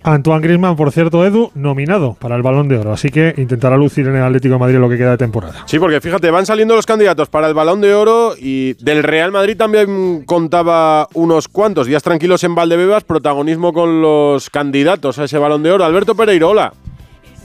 Antoine 0.04 0.42
Griezmann, 0.42 0.76
por 0.76 0.92
cierto, 0.92 1.26
Edu, 1.26 1.52
nominado 1.56 2.16
para 2.20 2.36
el 2.36 2.42
Balón 2.42 2.70
de 2.70 2.78
Oro, 2.78 2.94
así 2.94 3.10
que 3.10 3.34
intentará 3.38 3.76
lucir 3.76 4.08
en 4.08 4.16
el 4.16 4.24
Atlético 4.24 4.54
de 4.54 4.60
Madrid 4.60 4.78
lo 4.78 4.90
que 4.90 4.98
queda 4.98 5.12
de 5.12 5.18
temporada. 5.18 5.64
Sí, 5.66 5.78
porque 5.78 6.00
fíjate, 6.00 6.32
van 6.32 6.46
saliendo 6.46 6.76
los 6.76 6.86
candidatos 6.86 7.28
para 7.28 7.48
el 7.48 7.54
Balón 7.54 7.82
de 7.82 7.94
Oro 7.94 8.34
y 8.40 8.74
del 8.76 9.04
Real 9.04 9.32
Madrid 9.32 9.58
también 9.58 10.24
contaba 10.26 11.08
unos 11.14 11.48
cuantos 11.48 11.88
días 11.88 12.02
tranquilos 12.02 12.44
en 12.44 12.56
Valdebebas, 12.56 13.04
protagonismo 13.04 13.74
con 13.74 14.02
los 14.02 14.50
candidatos 14.50 15.20
a 15.20 15.26
ese 15.26 15.38
Balón 15.38 15.64
de 15.64 15.72
Oro. 15.72 15.84
Alberto 15.84 16.16
Pereiro, 16.16 16.50
hola. 16.50 16.74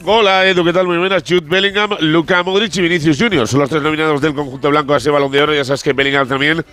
Hola 0.05 0.47
Edu, 0.47 0.63
¿qué 0.63 0.71
tal? 0.71 0.85
Muy 0.85 0.97
buenas. 0.97 1.23
Jude 1.27 1.47
Bellingham, 1.49 1.89
Luca 1.99 2.43
Modric 2.43 2.75
y 2.77 2.81
Vinicius 2.81 3.17
Junior 3.19 3.47
son 3.47 3.61
los 3.61 3.69
tres 3.69 3.81
nominados 3.81 4.21
del 4.21 4.35
conjunto 4.35 4.69
blanco 4.69 4.93
a 4.93 4.97
ese 4.97 5.09
Balón 5.09 5.31
de 5.31 5.41
Oro. 5.41 5.53
Ya 5.53 5.65
sabes 5.65 5.83
que 5.83 5.93
Bellingham 5.93 6.27
también 6.27 6.63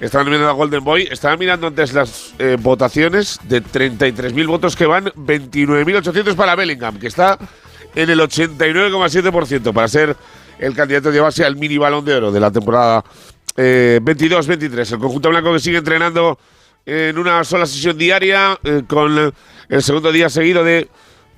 está 0.00 0.24
nominado 0.24 0.50
a 0.50 0.52
Golden 0.52 0.82
Boy. 0.82 1.08
Estaba 1.10 1.36
mirando 1.36 1.66
antes 1.66 1.92
las 1.92 2.34
eh, 2.38 2.56
votaciones 2.60 3.38
de 3.44 3.62
33.000 3.62 4.46
votos 4.46 4.76
que 4.76 4.86
van, 4.86 5.06
29.800 5.06 6.34
para 6.34 6.54
Bellingham, 6.54 6.98
que 6.98 7.06
está 7.06 7.38
en 7.94 8.10
el 8.10 8.20
89,7% 8.20 9.72
para 9.72 9.88
ser 9.88 10.16
el 10.58 10.74
candidato 10.74 11.08
a 11.08 11.12
llevarse 11.12 11.44
al 11.44 11.56
mini 11.56 11.78
Balón 11.78 12.04
de 12.04 12.14
Oro 12.14 12.32
de 12.32 12.40
la 12.40 12.50
temporada 12.50 13.04
22-23. 13.56 14.92
El 14.92 14.98
conjunto 14.98 15.28
blanco 15.28 15.52
que 15.52 15.60
sigue 15.60 15.78
entrenando 15.78 16.38
en 16.86 17.18
una 17.18 17.44
sola 17.44 17.66
sesión 17.66 17.98
diaria 17.98 18.58
eh, 18.64 18.82
con 18.86 19.32
el 19.68 19.82
segundo 19.82 20.12
día 20.12 20.28
seguido 20.28 20.64
de 20.64 20.88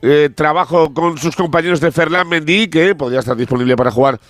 eh, 0.03 0.31
trabajo 0.35 0.93
con 0.93 1.19
sus 1.19 1.37
compañeros 1.37 1.81
de 1.81 1.93
Ferland 1.93 2.29
Mendy, 2.31 2.69
que 2.69 2.95
podría 2.95 3.21
estar 3.21 3.37
disponible 3.37 3.77
para 3.77 3.91
jugar 3.91 4.21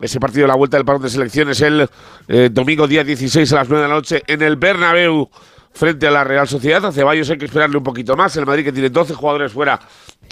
ese 0.00 0.18
partido 0.18 0.42
de 0.42 0.48
la 0.48 0.56
vuelta 0.56 0.76
del 0.76 0.86
parón 0.86 1.02
de 1.02 1.10
selecciones 1.10 1.60
el 1.60 1.88
eh, 2.28 2.48
domingo 2.50 2.86
día 2.86 3.04
16 3.04 3.52
a 3.52 3.56
las 3.56 3.68
9 3.68 3.82
de 3.82 3.88
la 3.88 3.94
noche 3.94 4.22
en 4.26 4.42
el 4.42 4.56
Bernabéu 4.56 5.28
frente 5.72 6.06
a 6.06 6.10
la 6.10 6.24
Real 6.24 6.48
Sociedad. 6.48 6.84
A 6.84 6.92
Ceballos 6.92 7.30
hay 7.30 7.38
que 7.38 7.44
esperarle 7.44 7.76
un 7.76 7.84
poquito 7.84 8.16
más. 8.16 8.36
El 8.36 8.46
Madrid 8.46 8.64
que 8.64 8.72
tiene 8.72 8.90
12 8.90 9.14
jugadores 9.14 9.52
fuera 9.52 9.80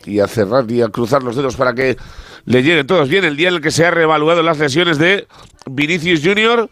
y 0.05 0.21
a 0.21 0.27
cerrar 0.27 0.71
y 0.71 0.83
a 0.83 0.89
cruzar 0.89 1.23
los 1.23 1.37
dedos 1.37 1.57
para 1.57 1.75
que 1.75 1.97
le 2.45 2.63
lleguen 2.63 2.87
todos 2.87 3.09
bien 3.09 3.25
el 3.25 3.37
día 3.37 3.49
en 3.49 3.57
el 3.57 3.61
que 3.61 3.71
se 3.71 3.85
ha 3.85 3.91
reevaluado 3.91 4.43
las 4.43 4.59
lesiones 4.59 4.99
de 4.99 5.27
Vinicius 5.67 6.21
Junior 6.25 6.71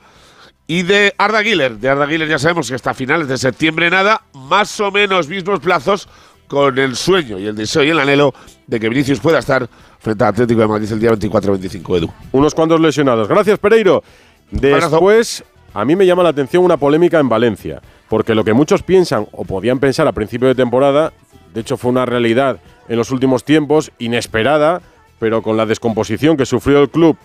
y 0.66 0.82
de 0.82 1.14
Arda 1.18 1.42
Güler. 1.42 1.78
De 1.78 1.88
Arda 1.88 2.06
Güler 2.06 2.28
ya 2.28 2.38
sabemos 2.38 2.68
que 2.68 2.74
hasta 2.74 2.94
finales 2.94 3.28
de 3.28 3.36
septiembre 3.36 3.90
nada, 3.90 4.22
más 4.32 4.80
o 4.80 4.90
menos 4.90 5.28
mismos 5.28 5.60
plazos 5.60 6.08
con 6.48 6.78
el 6.78 6.96
sueño 6.96 7.38
y 7.38 7.46
el 7.46 7.56
deseo 7.56 7.82
y 7.82 7.90
el 7.90 7.98
anhelo 7.98 8.34
de 8.66 8.80
que 8.80 8.88
Vinicius 8.88 9.20
pueda 9.20 9.38
estar 9.38 9.68
frente 9.98 10.24
al 10.24 10.30
Atlético 10.30 10.60
de 10.60 10.68
Madrid 10.68 10.90
el 10.92 11.00
día 11.00 11.10
24-25, 11.12 11.98
Edu. 11.98 12.10
Unos 12.32 12.54
cuantos 12.54 12.80
lesionados. 12.80 13.28
Gracias, 13.28 13.58
Pereiro. 13.58 14.02
Después, 14.50 15.44
a 15.74 15.84
mí 15.84 15.96
me 15.96 16.06
llama 16.06 16.22
la 16.22 16.30
atención 16.30 16.64
una 16.64 16.76
polémica 16.76 17.18
en 17.18 17.28
Valencia, 17.28 17.82
porque 18.08 18.34
lo 18.34 18.44
que 18.44 18.52
muchos 18.52 18.82
piensan 18.82 19.26
o 19.32 19.44
podían 19.44 19.78
pensar 19.78 20.06
a 20.06 20.12
principio 20.12 20.48
de 20.48 20.54
temporada, 20.54 21.12
de 21.52 21.60
hecho 21.60 21.76
fue 21.76 21.90
una 21.90 22.06
realidad 22.06 22.60
en 22.88 22.96
los 22.96 23.10
últimos 23.10 23.44
tiempos, 23.44 23.90
inesperada, 23.98 24.80
pero 25.18 25.42
con 25.42 25.56
la 25.56 25.66
descomposición 25.66 26.36
que 26.36 26.46
sufrió 26.46 26.80
el 26.80 26.90
club, 26.90 27.16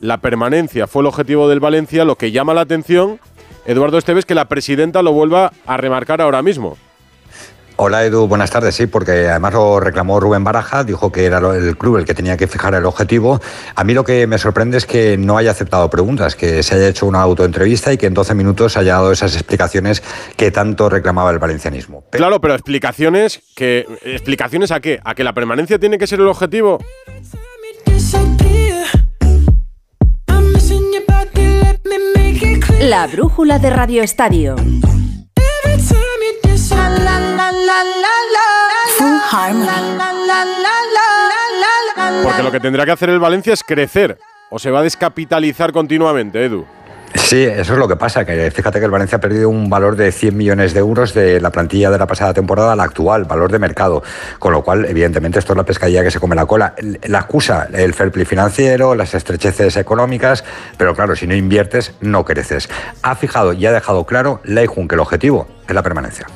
la 0.00 0.18
permanencia 0.18 0.86
fue 0.86 1.02
el 1.02 1.06
objetivo 1.06 1.48
del 1.48 1.60
Valencia, 1.60 2.04
lo 2.04 2.16
que 2.16 2.32
llama 2.32 2.54
la 2.54 2.62
atención, 2.62 3.20
Eduardo 3.64 3.96
Esteves, 3.96 4.26
que 4.26 4.34
la 4.34 4.46
presidenta 4.46 5.02
lo 5.02 5.12
vuelva 5.12 5.52
a 5.66 5.76
remarcar 5.76 6.20
ahora 6.20 6.42
mismo. 6.42 6.76
Hola 7.76 8.04
Edu, 8.04 8.28
buenas 8.28 8.52
tardes. 8.52 8.76
Sí, 8.76 8.86
porque 8.86 9.28
además 9.28 9.52
lo 9.52 9.80
reclamó 9.80 10.20
Rubén 10.20 10.44
Baraja, 10.44 10.84
dijo 10.84 11.10
que 11.10 11.24
era 11.24 11.38
el 11.38 11.76
club 11.76 11.96
el 11.96 12.04
que 12.04 12.14
tenía 12.14 12.36
que 12.36 12.46
fijar 12.46 12.72
el 12.74 12.86
objetivo. 12.86 13.40
A 13.74 13.82
mí 13.82 13.94
lo 13.94 14.04
que 14.04 14.28
me 14.28 14.38
sorprende 14.38 14.78
es 14.78 14.86
que 14.86 15.18
no 15.18 15.36
haya 15.36 15.50
aceptado 15.50 15.90
preguntas, 15.90 16.36
que 16.36 16.62
se 16.62 16.76
haya 16.76 16.86
hecho 16.86 17.04
una 17.06 17.20
autoentrevista 17.20 17.92
y 17.92 17.98
que 17.98 18.06
en 18.06 18.14
12 18.14 18.34
minutos 18.36 18.76
haya 18.76 18.94
dado 18.94 19.10
esas 19.10 19.34
explicaciones 19.34 20.04
que 20.36 20.52
tanto 20.52 20.88
reclamaba 20.88 21.32
el 21.32 21.40
valencianismo. 21.40 22.04
Claro, 22.10 22.40
pero 22.40 22.54
explicaciones 22.54 23.40
que 23.56 23.86
explicaciones 24.04 24.70
a 24.70 24.78
qué? 24.78 25.00
¿A 25.04 25.16
que 25.16 25.24
la 25.24 25.32
permanencia 25.32 25.80
tiene 25.80 25.98
que 25.98 26.06
ser 26.06 26.20
el 26.20 26.28
objetivo? 26.28 26.78
La 32.80 33.06
brújula 33.08 33.58
de 33.58 33.70
Radio 33.70 34.02
Estadio. 34.04 34.54
Porque 42.22 42.42
lo 42.42 42.52
que 42.52 42.60
tendrá 42.60 42.84
que 42.84 42.92
hacer 42.92 43.10
el 43.10 43.18
Valencia 43.18 43.52
es 43.52 43.62
crecer 43.62 44.18
o 44.50 44.58
se 44.58 44.70
va 44.70 44.80
a 44.80 44.82
descapitalizar 44.82 45.72
continuamente, 45.72 46.44
Edu. 46.44 46.64
Sí, 47.14 47.44
eso 47.44 47.72
es 47.74 47.78
lo 47.78 47.86
que 47.86 47.96
pasa, 47.96 48.24
que 48.24 48.50
fíjate 48.50 48.80
que 48.80 48.84
el 48.84 48.90
Valencia 48.90 49.16
ha 49.16 49.20
perdido 49.20 49.48
un 49.48 49.70
valor 49.70 49.94
de 49.96 50.10
100 50.10 50.36
millones 50.36 50.74
de 50.74 50.80
euros 50.80 51.14
de 51.14 51.40
la 51.40 51.50
plantilla 51.50 51.90
de 51.90 51.98
la 51.98 52.06
pasada 52.06 52.34
temporada 52.34 52.72
a 52.72 52.76
la 52.76 52.82
actual, 52.82 53.24
valor 53.24 53.52
de 53.52 53.58
mercado, 53.60 54.02
con 54.38 54.52
lo 54.52 54.62
cual, 54.62 54.84
evidentemente, 54.84 55.38
esto 55.38 55.52
es 55.52 55.56
la 55.56 55.64
pescadilla 55.64 56.02
que 56.02 56.10
se 56.10 56.18
come 56.18 56.34
la 56.34 56.46
cola. 56.46 56.74
La 57.04 57.20
excusa, 57.20 57.68
el 57.72 57.94
fair 57.94 58.10
play 58.10 58.26
financiero, 58.26 58.94
las 58.96 59.14
estrecheces 59.14 59.76
económicas, 59.76 60.44
pero 60.76 60.94
claro, 60.94 61.14
si 61.14 61.26
no 61.26 61.34
inviertes, 61.34 61.94
no 62.00 62.24
creces. 62.24 62.68
Ha 63.02 63.14
fijado 63.14 63.52
y 63.52 63.64
ha 63.64 63.72
dejado 63.72 64.04
claro 64.04 64.40
Leijun 64.44 64.88
que 64.88 64.96
el 64.96 65.00
objetivo 65.00 65.46
es 65.68 65.74
la 65.74 65.82
permanencia. 65.82 66.26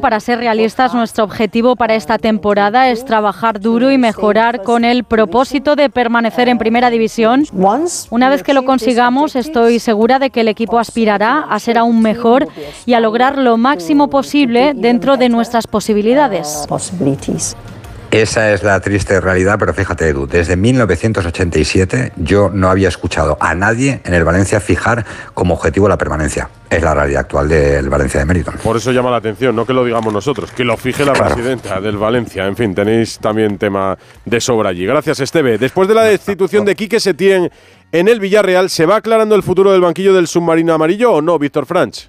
Para 0.00 0.20
ser 0.20 0.38
realistas, 0.38 0.92
nuestro 0.94 1.24
objetivo 1.24 1.76
para 1.76 1.94
esta 1.94 2.18
temporada 2.18 2.90
es 2.90 3.04
trabajar 3.04 3.60
duro 3.60 3.90
y 3.90 3.98
mejorar 3.98 4.62
con 4.62 4.84
el 4.84 5.04
propósito 5.04 5.76
de 5.76 5.88
permanecer 5.90 6.48
en 6.48 6.58
primera 6.58 6.90
división. 6.90 7.44
Una 8.10 8.28
vez 8.28 8.42
que 8.42 8.54
lo 8.54 8.64
consigamos, 8.64 9.36
estoy 9.36 9.78
segura 9.78 10.18
de 10.18 10.30
que 10.30 10.40
el 10.40 10.48
equipo 10.48 10.78
aspirará 10.78 11.40
a 11.48 11.58
ser 11.58 11.78
aún 11.78 12.02
mejor 12.02 12.48
y 12.84 12.94
a 12.94 13.00
lograr 13.00 13.38
lo 13.38 13.56
máximo 13.56 14.08
posible 14.08 14.72
dentro 14.74 15.16
de 15.16 15.28
nuestras 15.28 15.66
posibilidades. 15.66 16.66
Esa 18.16 18.54
es 18.54 18.62
la 18.62 18.80
triste 18.80 19.20
realidad, 19.20 19.56
pero 19.58 19.74
fíjate 19.74 20.08
Edu, 20.08 20.26
desde 20.26 20.56
1987 20.56 22.14
yo 22.16 22.48
no 22.50 22.70
había 22.70 22.88
escuchado 22.88 23.36
a 23.40 23.54
nadie 23.54 24.00
en 24.06 24.14
el 24.14 24.24
Valencia 24.24 24.58
fijar 24.58 25.04
como 25.34 25.52
objetivo 25.52 25.86
la 25.86 25.98
permanencia. 25.98 26.48
Es 26.70 26.82
la 26.82 26.94
realidad 26.94 27.20
actual 27.20 27.46
del 27.46 27.90
Valencia 27.90 28.18
de 28.18 28.24
Mérito. 28.24 28.52
Por 28.64 28.78
eso 28.78 28.90
llama 28.90 29.10
la 29.10 29.18
atención, 29.18 29.54
no 29.54 29.66
que 29.66 29.74
lo 29.74 29.84
digamos 29.84 30.14
nosotros, 30.14 30.50
que 30.50 30.64
lo 30.64 30.78
fije 30.78 31.04
la 31.04 31.12
presidenta 31.12 31.78
del 31.78 31.98
Valencia. 31.98 32.46
En 32.46 32.56
fin, 32.56 32.74
tenéis 32.74 33.18
también 33.18 33.58
tema 33.58 33.98
de 34.24 34.40
sobra 34.40 34.70
allí. 34.70 34.86
Gracias, 34.86 35.20
Esteve. 35.20 35.58
Después 35.58 35.86
de 35.86 35.94
la 35.94 36.04
destitución 36.04 36.64
de 36.64 36.74
Quique 36.74 37.00
Setién 37.00 37.50
en 37.92 38.08
el 38.08 38.18
Villarreal, 38.18 38.70
¿se 38.70 38.86
va 38.86 38.96
aclarando 38.96 39.34
el 39.34 39.42
futuro 39.42 39.72
del 39.72 39.82
banquillo 39.82 40.14
del 40.14 40.26
submarino 40.26 40.72
amarillo 40.72 41.12
o 41.12 41.20
no, 41.20 41.38
Víctor 41.38 41.66
Franch? 41.66 42.08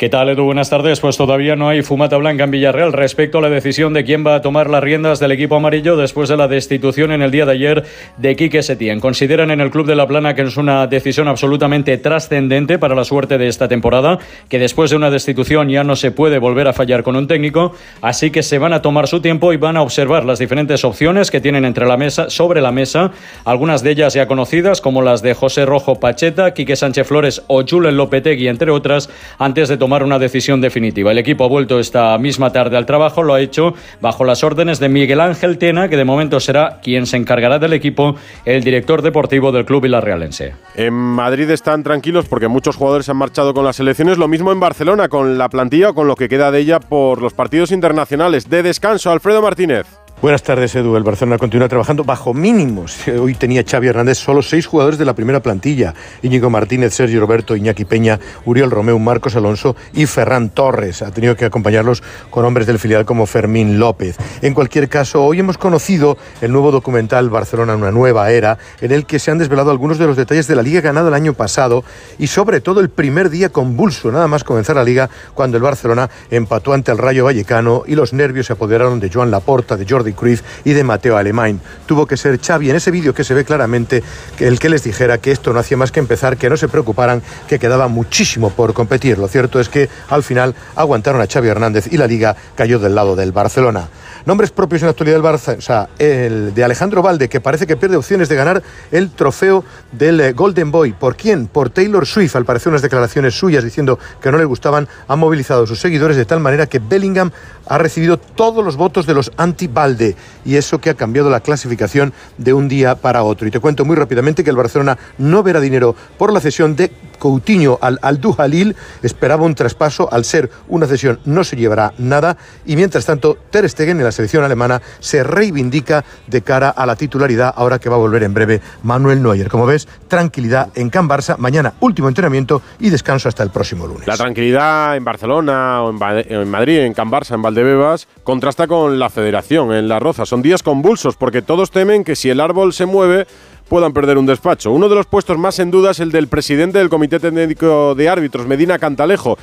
¿Qué 0.00 0.08
tal, 0.08 0.30
Edu? 0.30 0.44
Buenas 0.44 0.70
tardes. 0.70 0.98
Pues 0.98 1.18
todavía 1.18 1.56
no 1.56 1.68
hay 1.68 1.82
fumata 1.82 2.16
blanca 2.16 2.44
en 2.44 2.50
Villarreal 2.50 2.94
respecto 2.94 3.36
a 3.36 3.42
la 3.42 3.50
decisión 3.50 3.92
de 3.92 4.02
quién 4.02 4.26
va 4.26 4.36
a 4.36 4.40
tomar 4.40 4.70
las 4.70 4.82
riendas 4.82 5.20
del 5.20 5.30
equipo 5.32 5.56
amarillo 5.56 5.94
después 5.98 6.30
de 6.30 6.38
la 6.38 6.48
destitución 6.48 7.12
en 7.12 7.20
el 7.20 7.30
día 7.30 7.44
de 7.44 7.52
ayer 7.52 7.84
de 8.16 8.34
Quique 8.34 8.62
Setién. 8.62 8.98
Consideran 8.98 9.50
en 9.50 9.60
el 9.60 9.70
Club 9.70 9.86
de 9.86 9.94
la 9.94 10.06
Plana 10.06 10.34
que 10.34 10.40
es 10.40 10.56
una 10.56 10.86
decisión 10.86 11.28
absolutamente 11.28 11.98
trascendente 11.98 12.78
para 12.78 12.94
la 12.94 13.04
suerte 13.04 13.36
de 13.36 13.46
esta 13.46 13.68
temporada, 13.68 14.18
que 14.48 14.58
después 14.58 14.88
de 14.88 14.96
una 14.96 15.10
destitución 15.10 15.68
ya 15.68 15.84
no 15.84 15.94
se 15.96 16.12
puede 16.12 16.38
volver 16.38 16.68
a 16.68 16.72
fallar 16.72 17.02
con 17.02 17.14
un 17.14 17.28
técnico, 17.28 17.74
así 18.00 18.30
que 18.30 18.42
se 18.42 18.56
van 18.56 18.72
a 18.72 18.80
tomar 18.80 19.06
su 19.06 19.20
tiempo 19.20 19.52
y 19.52 19.58
van 19.58 19.76
a 19.76 19.82
observar 19.82 20.24
las 20.24 20.38
diferentes 20.38 20.82
opciones 20.82 21.30
que 21.30 21.42
tienen 21.42 21.66
entre 21.66 21.84
la 21.84 21.98
mesa, 21.98 22.30
sobre 22.30 22.62
la 22.62 22.72
mesa, 22.72 23.10
algunas 23.44 23.82
de 23.82 23.90
ellas 23.90 24.14
ya 24.14 24.26
conocidas, 24.26 24.80
como 24.80 25.02
las 25.02 25.20
de 25.20 25.34
José 25.34 25.66
Rojo 25.66 26.00
Pacheta, 26.00 26.54
Quique 26.54 26.74
Sánchez 26.74 27.06
Flores 27.06 27.42
o 27.48 27.62
Julen 27.68 27.98
Lopetegui, 27.98 28.48
entre 28.48 28.70
otras, 28.70 29.10
antes 29.38 29.68
de 29.68 29.76
tomar 29.76 29.89
tomar 29.90 30.04
una 30.04 30.20
decisión 30.20 30.60
definitiva. 30.60 31.10
El 31.10 31.18
equipo 31.18 31.42
ha 31.42 31.48
vuelto 31.48 31.80
esta 31.80 32.16
misma 32.16 32.52
tarde 32.52 32.76
al 32.76 32.86
trabajo, 32.86 33.24
lo 33.24 33.34
ha 33.34 33.40
hecho 33.40 33.74
bajo 34.00 34.24
las 34.24 34.44
órdenes 34.44 34.78
de 34.78 34.88
Miguel 34.88 35.18
Ángel 35.18 35.58
Tena, 35.58 35.88
que 35.88 35.96
de 35.96 36.04
momento 36.04 36.38
será 36.38 36.78
quien 36.80 37.06
se 37.06 37.16
encargará 37.16 37.58
del 37.58 37.72
equipo, 37.72 38.14
el 38.44 38.62
director 38.62 39.02
deportivo 39.02 39.50
del 39.50 39.64
club 39.64 39.82
Villarrealense. 39.82 40.54
En 40.76 40.94
Madrid 40.94 41.50
están 41.50 41.82
tranquilos 41.82 42.26
porque 42.28 42.46
muchos 42.46 42.76
jugadores 42.76 43.08
han 43.08 43.16
marchado 43.16 43.52
con 43.52 43.64
las 43.64 43.80
elecciones, 43.80 44.16
lo 44.16 44.28
mismo 44.28 44.52
en 44.52 44.60
Barcelona, 44.60 45.08
con 45.08 45.36
la 45.38 45.48
plantilla 45.48 45.90
o 45.90 45.94
con 45.94 46.06
lo 46.06 46.14
que 46.14 46.28
queda 46.28 46.52
de 46.52 46.60
ella 46.60 46.78
por 46.78 47.20
los 47.20 47.34
partidos 47.34 47.72
internacionales. 47.72 48.48
De 48.48 48.62
descanso, 48.62 49.10
Alfredo 49.10 49.42
Martínez. 49.42 49.88
Buenas 50.22 50.42
tardes, 50.42 50.74
Edu. 50.74 50.96
El 50.96 51.02
Barcelona 51.02 51.38
continúa 51.38 51.66
trabajando 51.66 52.04
bajo 52.04 52.34
mínimos. 52.34 53.08
Hoy 53.08 53.32
tenía 53.32 53.64
Xavi 53.66 53.88
Hernández 53.88 54.18
solo 54.18 54.42
seis 54.42 54.66
jugadores 54.66 54.98
de 54.98 55.06
la 55.06 55.14
primera 55.14 55.40
plantilla. 55.40 55.94
Íñigo 56.20 56.50
Martínez, 56.50 56.92
Sergio 56.92 57.20
Roberto, 57.20 57.56
Iñaki 57.56 57.86
Peña, 57.86 58.20
Uriel 58.44 58.70
Romeu, 58.70 58.98
Marcos 58.98 59.34
Alonso 59.34 59.76
y 59.94 60.04
Ferran 60.04 60.50
Torres. 60.50 61.00
Ha 61.00 61.10
tenido 61.10 61.36
que 61.36 61.46
acompañarlos 61.46 62.02
con 62.28 62.44
hombres 62.44 62.66
del 62.66 62.78
filial 62.78 63.06
como 63.06 63.24
Fermín 63.24 63.78
López. 63.78 64.18
En 64.42 64.52
cualquier 64.52 64.90
caso, 64.90 65.24
hoy 65.24 65.40
hemos 65.40 65.56
conocido 65.56 66.18
el 66.42 66.52
nuevo 66.52 66.70
documental 66.70 67.30
Barcelona, 67.30 67.74
una 67.74 67.90
nueva 67.90 68.30
era, 68.30 68.58
en 68.82 68.92
el 68.92 69.06
que 69.06 69.18
se 69.18 69.30
han 69.30 69.38
desvelado 69.38 69.70
algunos 69.70 69.96
de 69.96 70.06
los 70.06 70.18
detalles 70.18 70.46
de 70.46 70.54
la 70.54 70.62
liga 70.62 70.82
ganada 70.82 71.08
el 71.08 71.14
año 71.14 71.32
pasado 71.32 71.82
y 72.18 72.26
sobre 72.26 72.60
todo 72.60 72.80
el 72.80 72.90
primer 72.90 73.30
día 73.30 73.48
convulso, 73.48 74.12
nada 74.12 74.28
más 74.28 74.44
comenzar 74.44 74.76
la 74.76 74.84
liga, 74.84 75.08
cuando 75.32 75.56
el 75.56 75.62
Barcelona 75.62 76.10
empató 76.30 76.74
ante 76.74 76.92
el 76.92 76.98
Rayo 76.98 77.24
Vallecano 77.24 77.84
y 77.86 77.94
los 77.94 78.12
nervios 78.12 78.48
se 78.48 78.52
apoderaron 78.52 79.00
de 79.00 79.08
Joan 79.10 79.30
Laporta, 79.30 79.78
de 79.78 79.86
Jordi 79.88 80.09
Cruz 80.12 80.42
y 80.64 80.72
de 80.72 80.84
Mateo 80.84 81.16
Alemán. 81.16 81.60
Tuvo 81.86 82.06
que 82.06 82.16
ser 82.16 82.40
Xavi 82.40 82.70
en 82.70 82.76
ese 82.76 82.90
vídeo 82.90 83.14
que 83.14 83.24
se 83.24 83.34
ve 83.34 83.44
claramente 83.44 84.02
el 84.38 84.58
que 84.58 84.68
les 84.68 84.84
dijera 84.84 85.18
que 85.18 85.32
esto 85.32 85.52
no 85.52 85.60
hacía 85.60 85.76
más 85.76 85.92
que 85.92 86.00
empezar, 86.00 86.36
que 86.36 86.50
no 86.50 86.56
se 86.56 86.68
preocuparan, 86.68 87.22
que 87.48 87.58
quedaba 87.58 87.88
muchísimo 87.88 88.50
por 88.50 88.74
competir. 88.74 89.18
Lo 89.18 89.28
cierto 89.28 89.60
es 89.60 89.68
que 89.68 89.88
al 90.08 90.22
final 90.22 90.54
aguantaron 90.76 91.20
a 91.20 91.26
Xavi 91.26 91.48
Hernández 91.48 91.88
y 91.90 91.96
la 91.96 92.06
liga 92.06 92.36
cayó 92.54 92.78
del 92.78 92.94
lado 92.94 93.16
del 93.16 93.32
Barcelona. 93.32 93.88
Nombres 94.26 94.50
propios 94.50 94.82
en 94.82 94.86
la 94.86 94.90
actualidad 94.90 95.16
del 95.16 95.24
Barça, 95.24 95.56
o 95.56 95.60
sea, 95.60 95.88
el 95.98 96.54
de 96.54 96.64
Alejandro 96.64 97.02
Valde, 97.02 97.28
que 97.28 97.40
parece 97.40 97.66
que 97.66 97.76
pierde 97.76 97.96
opciones 97.96 98.28
de 98.28 98.36
ganar 98.36 98.62
el 98.90 99.10
trofeo 99.10 99.64
del 99.92 100.20
eh, 100.20 100.32
Golden 100.32 100.70
Boy. 100.70 100.92
¿Por 100.92 101.16
quién? 101.16 101.46
Por 101.46 101.70
Taylor 101.70 102.06
Swift. 102.06 102.36
Al 102.36 102.44
parecer 102.44 102.70
unas 102.70 102.82
declaraciones 102.82 103.34
suyas 103.34 103.64
diciendo 103.64 103.98
que 104.20 104.30
no 104.30 104.38
le 104.38 104.44
gustaban, 104.44 104.88
han 105.08 105.18
movilizado 105.18 105.64
a 105.64 105.66
sus 105.66 105.80
seguidores 105.80 106.16
de 106.16 106.24
tal 106.24 106.40
manera 106.40 106.66
que 106.66 106.78
Bellingham 106.78 107.30
ha 107.66 107.78
recibido 107.78 108.18
todos 108.18 108.64
los 108.64 108.76
votos 108.76 109.06
de 109.06 109.14
los 109.14 109.32
anti-Valde 109.36 110.16
y 110.44 110.56
eso 110.56 110.80
que 110.80 110.90
ha 110.90 110.94
cambiado 110.94 111.30
la 111.30 111.40
clasificación 111.40 112.12
de 112.36 112.52
un 112.52 112.68
día 112.68 112.96
para 112.96 113.22
otro. 113.22 113.46
Y 113.46 113.50
te 113.50 113.60
cuento 113.60 113.84
muy 113.84 113.96
rápidamente 113.96 114.44
que 114.44 114.50
el 114.50 114.56
Barcelona 114.56 114.98
no 115.18 115.42
verá 115.42 115.60
dinero 115.60 115.94
por 116.18 116.32
la 116.32 116.40
cesión 116.40 116.76
de 116.76 116.90
Coutinho 117.20 117.78
al 117.80 118.00
Al 118.02 118.20
Jalil 118.20 118.74
esperaba 119.02 119.44
un 119.44 119.54
traspaso, 119.54 120.12
al 120.12 120.24
ser 120.24 120.50
una 120.66 120.86
cesión 120.86 121.20
no 121.24 121.44
se 121.44 121.54
llevará 121.54 121.92
nada 121.98 122.36
y 122.66 122.74
mientras 122.74 123.06
tanto 123.06 123.38
Ter 123.50 123.68
Stegen 123.68 123.98
en 123.98 124.04
la 124.04 124.10
selección 124.10 124.42
alemana 124.42 124.82
se 124.98 125.22
reivindica 125.22 126.04
de 126.26 126.42
cara 126.42 126.70
a 126.70 126.86
la 126.86 126.96
titularidad 126.96 127.54
ahora 127.56 127.78
que 127.78 127.88
va 127.88 127.96
a 127.96 127.98
volver 127.98 128.24
en 128.24 128.34
breve 128.34 128.60
Manuel 128.82 129.22
Neuer. 129.22 129.48
Como 129.48 129.66
ves, 129.66 129.86
tranquilidad 130.08 130.70
en 130.74 130.90
Can 130.90 131.08
Barça, 131.08 131.36
mañana 131.38 131.74
último 131.80 132.08
entrenamiento 132.08 132.62
y 132.80 132.90
descanso 132.90 133.28
hasta 133.28 133.42
el 133.42 133.50
próximo 133.50 133.86
lunes. 133.86 134.06
La 134.06 134.16
tranquilidad 134.16 134.96
en 134.96 135.04
Barcelona 135.04 135.82
o 135.82 135.90
en, 135.90 136.48
Madrid, 136.48 136.78
en 136.78 136.94
Can 136.94 137.10
Barça, 137.10 137.34
en 137.34 137.42
Valdebebas, 137.42 138.08
contrasta 138.24 138.66
con 138.66 138.98
la 138.98 139.10
Federación 139.10 139.72
en 139.72 139.88
La 139.88 139.98
Roza. 139.98 140.26
Son 140.26 140.42
días 140.42 140.62
convulsos 140.62 141.16
porque 141.16 141.42
todos 141.42 141.70
temen 141.70 142.04
que 142.04 142.16
si 142.16 142.30
el 142.30 142.40
árbol 142.40 142.72
se 142.72 142.86
mueve 142.86 143.26
puedan 143.70 143.92
perder 143.92 144.18
un 144.18 144.26
despacho. 144.26 144.72
Uno 144.72 144.88
de 144.88 144.96
los 144.96 145.06
puestos 145.06 145.38
más 145.38 145.60
en 145.60 145.70
duda 145.70 145.92
es 145.92 146.00
el 146.00 146.10
del 146.10 146.26
presidente 146.26 146.78
del 146.78 146.90
Comité 146.90 147.20
Técnico 147.20 147.94
de 147.94 148.08
Árbitros, 148.08 148.46
Medina 148.46 148.78
Cantalejo 148.78 149.38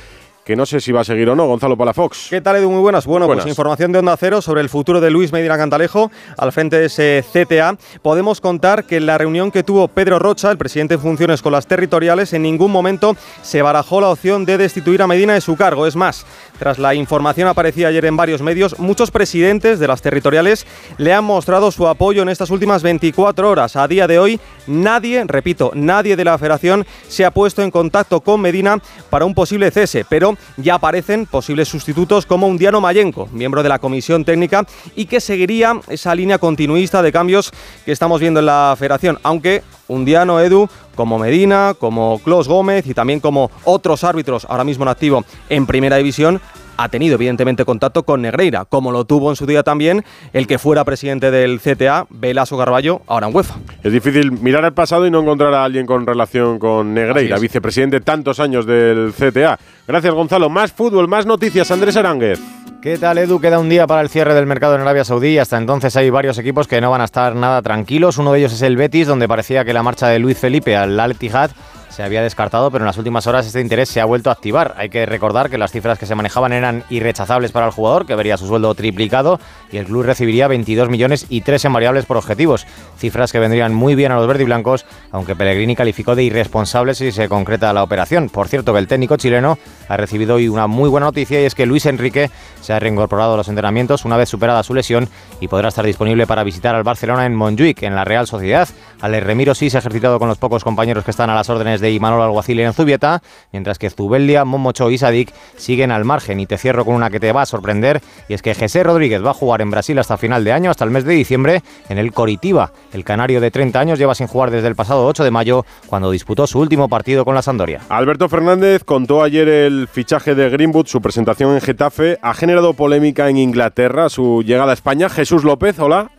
que 0.48 0.56
no 0.56 0.64
sé 0.64 0.80
si 0.80 0.92
va 0.92 1.02
a 1.02 1.04
seguir 1.04 1.28
o 1.28 1.36
no, 1.36 1.46
Gonzalo 1.46 1.76
Palafox. 1.76 2.28
¿Qué 2.30 2.40
tal, 2.40 2.56
Edu? 2.56 2.70
Muy 2.70 2.80
buenas. 2.80 3.04
Bueno, 3.04 3.26
pues 3.26 3.44
información 3.44 3.92
de 3.92 3.98
Onda 3.98 4.16
Cero 4.16 4.40
sobre 4.40 4.62
el 4.62 4.70
futuro 4.70 4.98
de 4.98 5.10
Luis 5.10 5.30
Medina 5.30 5.58
Cantalejo 5.58 6.10
al 6.38 6.52
frente 6.52 6.78
de 6.78 6.86
ese 6.86 7.22
CTA. 7.22 7.76
Podemos 8.00 8.40
contar 8.40 8.84
que 8.84 8.96
en 8.96 9.04
la 9.04 9.18
reunión 9.18 9.50
que 9.50 9.62
tuvo 9.62 9.88
Pedro 9.88 10.18
Rocha, 10.18 10.50
el 10.50 10.56
presidente 10.56 10.94
en 10.94 11.00
funciones 11.00 11.42
con 11.42 11.52
las 11.52 11.66
territoriales, 11.66 12.32
en 12.32 12.40
ningún 12.40 12.72
momento 12.72 13.14
se 13.42 13.60
barajó 13.60 14.00
la 14.00 14.08
opción 14.08 14.46
de 14.46 14.56
destituir 14.56 15.02
a 15.02 15.06
Medina 15.06 15.34
de 15.34 15.42
su 15.42 15.54
cargo. 15.54 15.86
Es 15.86 15.96
más, 15.96 16.24
tras 16.58 16.78
la 16.78 16.94
información 16.94 17.48
aparecida 17.48 17.88
ayer 17.88 18.04
en 18.04 18.16
varios 18.16 18.42
medios, 18.42 18.78
muchos 18.78 19.10
presidentes 19.10 19.78
de 19.78 19.88
las 19.88 20.02
territoriales 20.02 20.66
le 20.96 21.12
han 21.12 21.24
mostrado 21.24 21.70
su 21.70 21.86
apoyo 21.86 22.22
en 22.22 22.28
estas 22.28 22.50
últimas 22.50 22.82
24 22.82 23.50
horas. 23.50 23.76
A 23.76 23.88
día 23.88 24.06
de 24.06 24.18
hoy, 24.18 24.40
nadie, 24.66 25.24
repito, 25.26 25.70
nadie 25.74 26.16
de 26.16 26.24
la 26.24 26.38
federación 26.38 26.86
se 27.08 27.24
ha 27.24 27.30
puesto 27.30 27.62
en 27.62 27.70
contacto 27.70 28.20
con 28.20 28.40
Medina 28.40 28.80
para 29.10 29.24
un 29.24 29.34
posible 29.34 29.70
cese, 29.70 30.04
pero 30.08 30.36
ya 30.56 30.74
aparecen 30.74 31.26
posibles 31.26 31.68
sustitutos 31.68 32.26
como 32.26 32.48
un 32.48 32.58
Diano 32.58 32.80
Mayenco, 32.80 33.28
miembro 33.32 33.62
de 33.62 33.68
la 33.68 33.78
comisión 33.78 34.24
técnica, 34.24 34.66
y 34.96 35.06
que 35.06 35.20
seguiría 35.20 35.80
esa 35.88 36.14
línea 36.14 36.38
continuista 36.38 37.02
de 37.02 37.12
cambios 37.12 37.52
que 37.84 37.92
estamos 37.92 38.20
viendo 38.20 38.40
en 38.40 38.46
la 38.46 38.74
federación, 38.78 39.18
aunque 39.22 39.62
un 39.88 40.04
Diano 40.04 40.40
Edu 40.40 40.68
como 40.94 41.18
Medina, 41.18 41.74
como 41.78 42.20
Clos 42.20 42.48
Gómez 42.48 42.86
y 42.86 42.94
también 42.94 43.20
como 43.20 43.50
otros 43.64 44.04
árbitros 44.04 44.46
ahora 44.48 44.64
mismo 44.64 44.84
en 44.84 44.88
activo 44.88 45.24
en 45.48 45.66
primera 45.66 45.96
división 45.96 46.40
ha 46.78 46.88
tenido 46.88 47.16
evidentemente 47.16 47.64
contacto 47.64 48.04
con 48.04 48.22
Negreira, 48.22 48.64
como 48.64 48.92
lo 48.92 49.04
tuvo 49.04 49.30
en 49.30 49.36
su 49.36 49.44
día 49.44 49.62
también 49.62 50.04
el 50.32 50.46
que 50.46 50.58
fuera 50.58 50.84
presidente 50.84 51.30
del 51.30 51.60
CTA, 51.60 52.06
Velasco 52.08 52.56
Carballo, 52.56 53.02
ahora 53.06 53.26
en 53.26 53.34
UEFA. 53.34 53.56
Es 53.82 53.92
difícil 53.92 54.32
mirar 54.32 54.64
al 54.64 54.72
pasado 54.72 55.06
y 55.06 55.10
no 55.10 55.20
encontrar 55.20 55.52
a 55.52 55.64
alguien 55.64 55.84
con 55.84 56.06
relación 56.06 56.58
con 56.58 56.94
Negreira, 56.94 57.38
vicepresidente 57.38 58.00
tantos 58.00 58.40
años 58.40 58.64
del 58.64 59.12
CTA. 59.12 59.58
Gracias 59.86 60.14
Gonzalo. 60.14 60.48
Más 60.48 60.72
fútbol, 60.72 61.08
más 61.08 61.26
noticias. 61.26 61.70
Andrés 61.70 61.96
Aránguez. 61.96 62.40
¿Qué 62.80 62.96
tal, 62.96 63.18
Edu? 63.18 63.40
Queda 63.40 63.58
un 63.58 63.68
día 63.68 63.88
para 63.88 64.02
el 64.02 64.08
cierre 64.08 64.34
del 64.34 64.46
mercado 64.46 64.76
en 64.76 64.82
Arabia 64.82 65.04
Saudí 65.04 65.30
y 65.30 65.38
hasta 65.38 65.58
entonces 65.58 65.96
hay 65.96 66.10
varios 66.10 66.38
equipos 66.38 66.68
que 66.68 66.80
no 66.80 66.92
van 66.92 67.00
a 67.00 67.06
estar 67.06 67.34
nada 67.34 67.60
tranquilos. 67.60 68.18
Uno 68.18 68.32
de 68.32 68.38
ellos 68.38 68.52
es 68.52 68.62
el 68.62 68.76
Betis, 68.76 69.08
donde 69.08 69.26
parecía 69.26 69.64
que 69.64 69.72
la 69.72 69.82
marcha 69.82 70.06
de 70.06 70.20
Luis 70.20 70.38
Felipe 70.38 70.76
al 70.76 70.98
Al 71.00 71.10
Ittihad 71.10 71.50
se 71.88 72.02
había 72.02 72.22
descartado, 72.22 72.70
pero 72.70 72.84
en 72.84 72.86
las 72.86 72.98
últimas 72.98 73.26
horas 73.26 73.46
este 73.46 73.60
interés 73.60 73.88
se 73.88 74.00
ha 74.00 74.04
vuelto 74.04 74.30
a 74.30 74.34
activar. 74.34 74.74
Hay 74.76 74.88
que 74.88 75.06
recordar 75.06 75.50
que 75.50 75.58
las 75.58 75.72
cifras 75.72 75.98
que 75.98 76.06
se 76.06 76.14
manejaban 76.14 76.52
eran 76.52 76.84
irrechazables 76.90 77.52
para 77.52 77.66
el 77.66 77.72
jugador, 77.72 78.06
que 78.06 78.14
vería 78.14 78.36
su 78.36 78.46
sueldo 78.46 78.74
triplicado 78.74 79.40
y 79.70 79.78
el 79.78 79.86
club 79.86 80.04
recibiría 80.04 80.48
22 80.48 80.88
millones 80.88 81.26
y 81.28 81.40
3 81.40 81.64
en 81.66 81.72
variables 81.72 82.06
por 82.06 82.16
objetivos. 82.16 82.66
Cifras 82.98 83.32
que 83.32 83.38
vendrían 83.38 83.74
muy 83.74 83.94
bien 83.94 84.12
a 84.12 84.16
los 84.16 84.26
verdiblancos, 84.26 84.86
aunque 85.12 85.36
Pellegrini 85.36 85.76
calificó 85.76 86.14
de 86.14 86.24
irresponsables 86.24 86.98
si 86.98 87.12
se 87.12 87.28
concreta 87.28 87.72
la 87.72 87.82
operación. 87.82 88.28
Por 88.28 88.48
cierto, 88.48 88.72
que 88.72 88.78
el 88.78 88.86
técnico 88.86 89.16
chileno 89.16 89.58
ha 89.88 89.96
recibido 89.96 90.36
hoy 90.36 90.48
una 90.48 90.66
muy 90.66 90.88
buena 90.88 91.06
noticia 91.06 91.40
y 91.40 91.44
es 91.44 91.54
que 91.54 91.66
Luis 91.66 91.86
Enrique 91.86 92.30
se 92.60 92.72
ha 92.72 92.78
reincorporado 92.78 93.34
a 93.34 93.36
los 93.36 93.48
entrenamientos 93.48 94.04
una 94.04 94.16
vez 94.16 94.28
superada 94.28 94.62
su 94.62 94.74
lesión 94.74 95.08
y 95.40 95.48
podrá 95.48 95.68
estar 95.68 95.84
disponible 95.84 96.26
para 96.26 96.44
visitar 96.44 96.74
al 96.74 96.82
Barcelona 96.82 97.26
en 97.26 97.34
Montjuic, 97.34 97.82
en 97.82 97.94
la 97.94 98.04
Real 98.04 98.26
Sociedad. 98.26 98.68
Ale 99.00 99.20
Remiro 99.20 99.54
sí 99.54 99.70
se 99.70 99.78
ha 99.78 99.80
ejercitado 99.80 100.18
con 100.18 100.28
los 100.28 100.38
pocos 100.38 100.64
compañeros 100.64 101.04
que 101.04 101.10
están 101.10 101.30
a 101.30 101.34
las 101.34 101.48
órdenes 101.48 101.77
de 101.80 101.92
Imanol 101.92 102.22
Alguacil 102.22 102.60
en 102.60 102.72
Zubieta, 102.72 103.22
mientras 103.52 103.78
que 103.78 103.90
Zubeldia, 103.90 104.44
Momocho 104.44 104.90
y 104.90 104.98
Sadik 104.98 105.32
siguen 105.56 105.90
al 105.90 106.04
margen. 106.04 106.40
Y 106.40 106.46
te 106.46 106.58
cierro 106.58 106.84
con 106.84 106.94
una 106.94 107.10
que 107.10 107.20
te 107.20 107.32
va 107.32 107.42
a 107.42 107.46
sorprender, 107.46 108.00
y 108.28 108.34
es 108.34 108.42
que 108.42 108.54
José 108.54 108.82
Rodríguez 108.82 109.24
va 109.24 109.30
a 109.30 109.34
jugar 109.34 109.60
en 109.60 109.70
Brasil 109.70 109.98
hasta 109.98 110.16
final 110.16 110.44
de 110.44 110.52
año, 110.52 110.70
hasta 110.70 110.84
el 110.84 110.90
mes 110.90 111.04
de 111.04 111.14
diciembre, 111.14 111.62
en 111.88 111.98
el 111.98 112.12
Coritiba. 112.12 112.72
El 112.92 113.04
canario 113.04 113.40
de 113.40 113.50
30 113.50 113.78
años 113.78 113.98
lleva 113.98 114.14
sin 114.14 114.26
jugar 114.26 114.50
desde 114.50 114.68
el 114.68 114.76
pasado 114.76 115.06
8 115.06 115.24
de 115.24 115.30
mayo, 115.30 115.64
cuando 115.86 116.10
disputó 116.10 116.46
su 116.46 116.58
último 116.60 116.88
partido 116.88 117.24
con 117.24 117.34
la 117.34 117.42
Sandoria. 117.42 117.80
Alberto 117.88 118.28
Fernández 118.28 118.84
contó 118.84 119.22
ayer 119.22 119.48
el 119.48 119.88
fichaje 119.88 120.34
de 120.34 120.48
Greenwood, 120.50 120.86
su 120.86 121.00
presentación 121.00 121.54
en 121.54 121.60
Getafe, 121.60 122.18
ha 122.22 122.34
generado 122.34 122.74
polémica 122.74 123.28
en 123.28 123.36
Inglaterra, 123.36 124.08
su 124.08 124.42
llegada 124.42 124.72
a 124.72 124.74
España. 124.74 125.08
Jesús 125.08 125.44
López, 125.44 125.78
hola. 125.78 126.10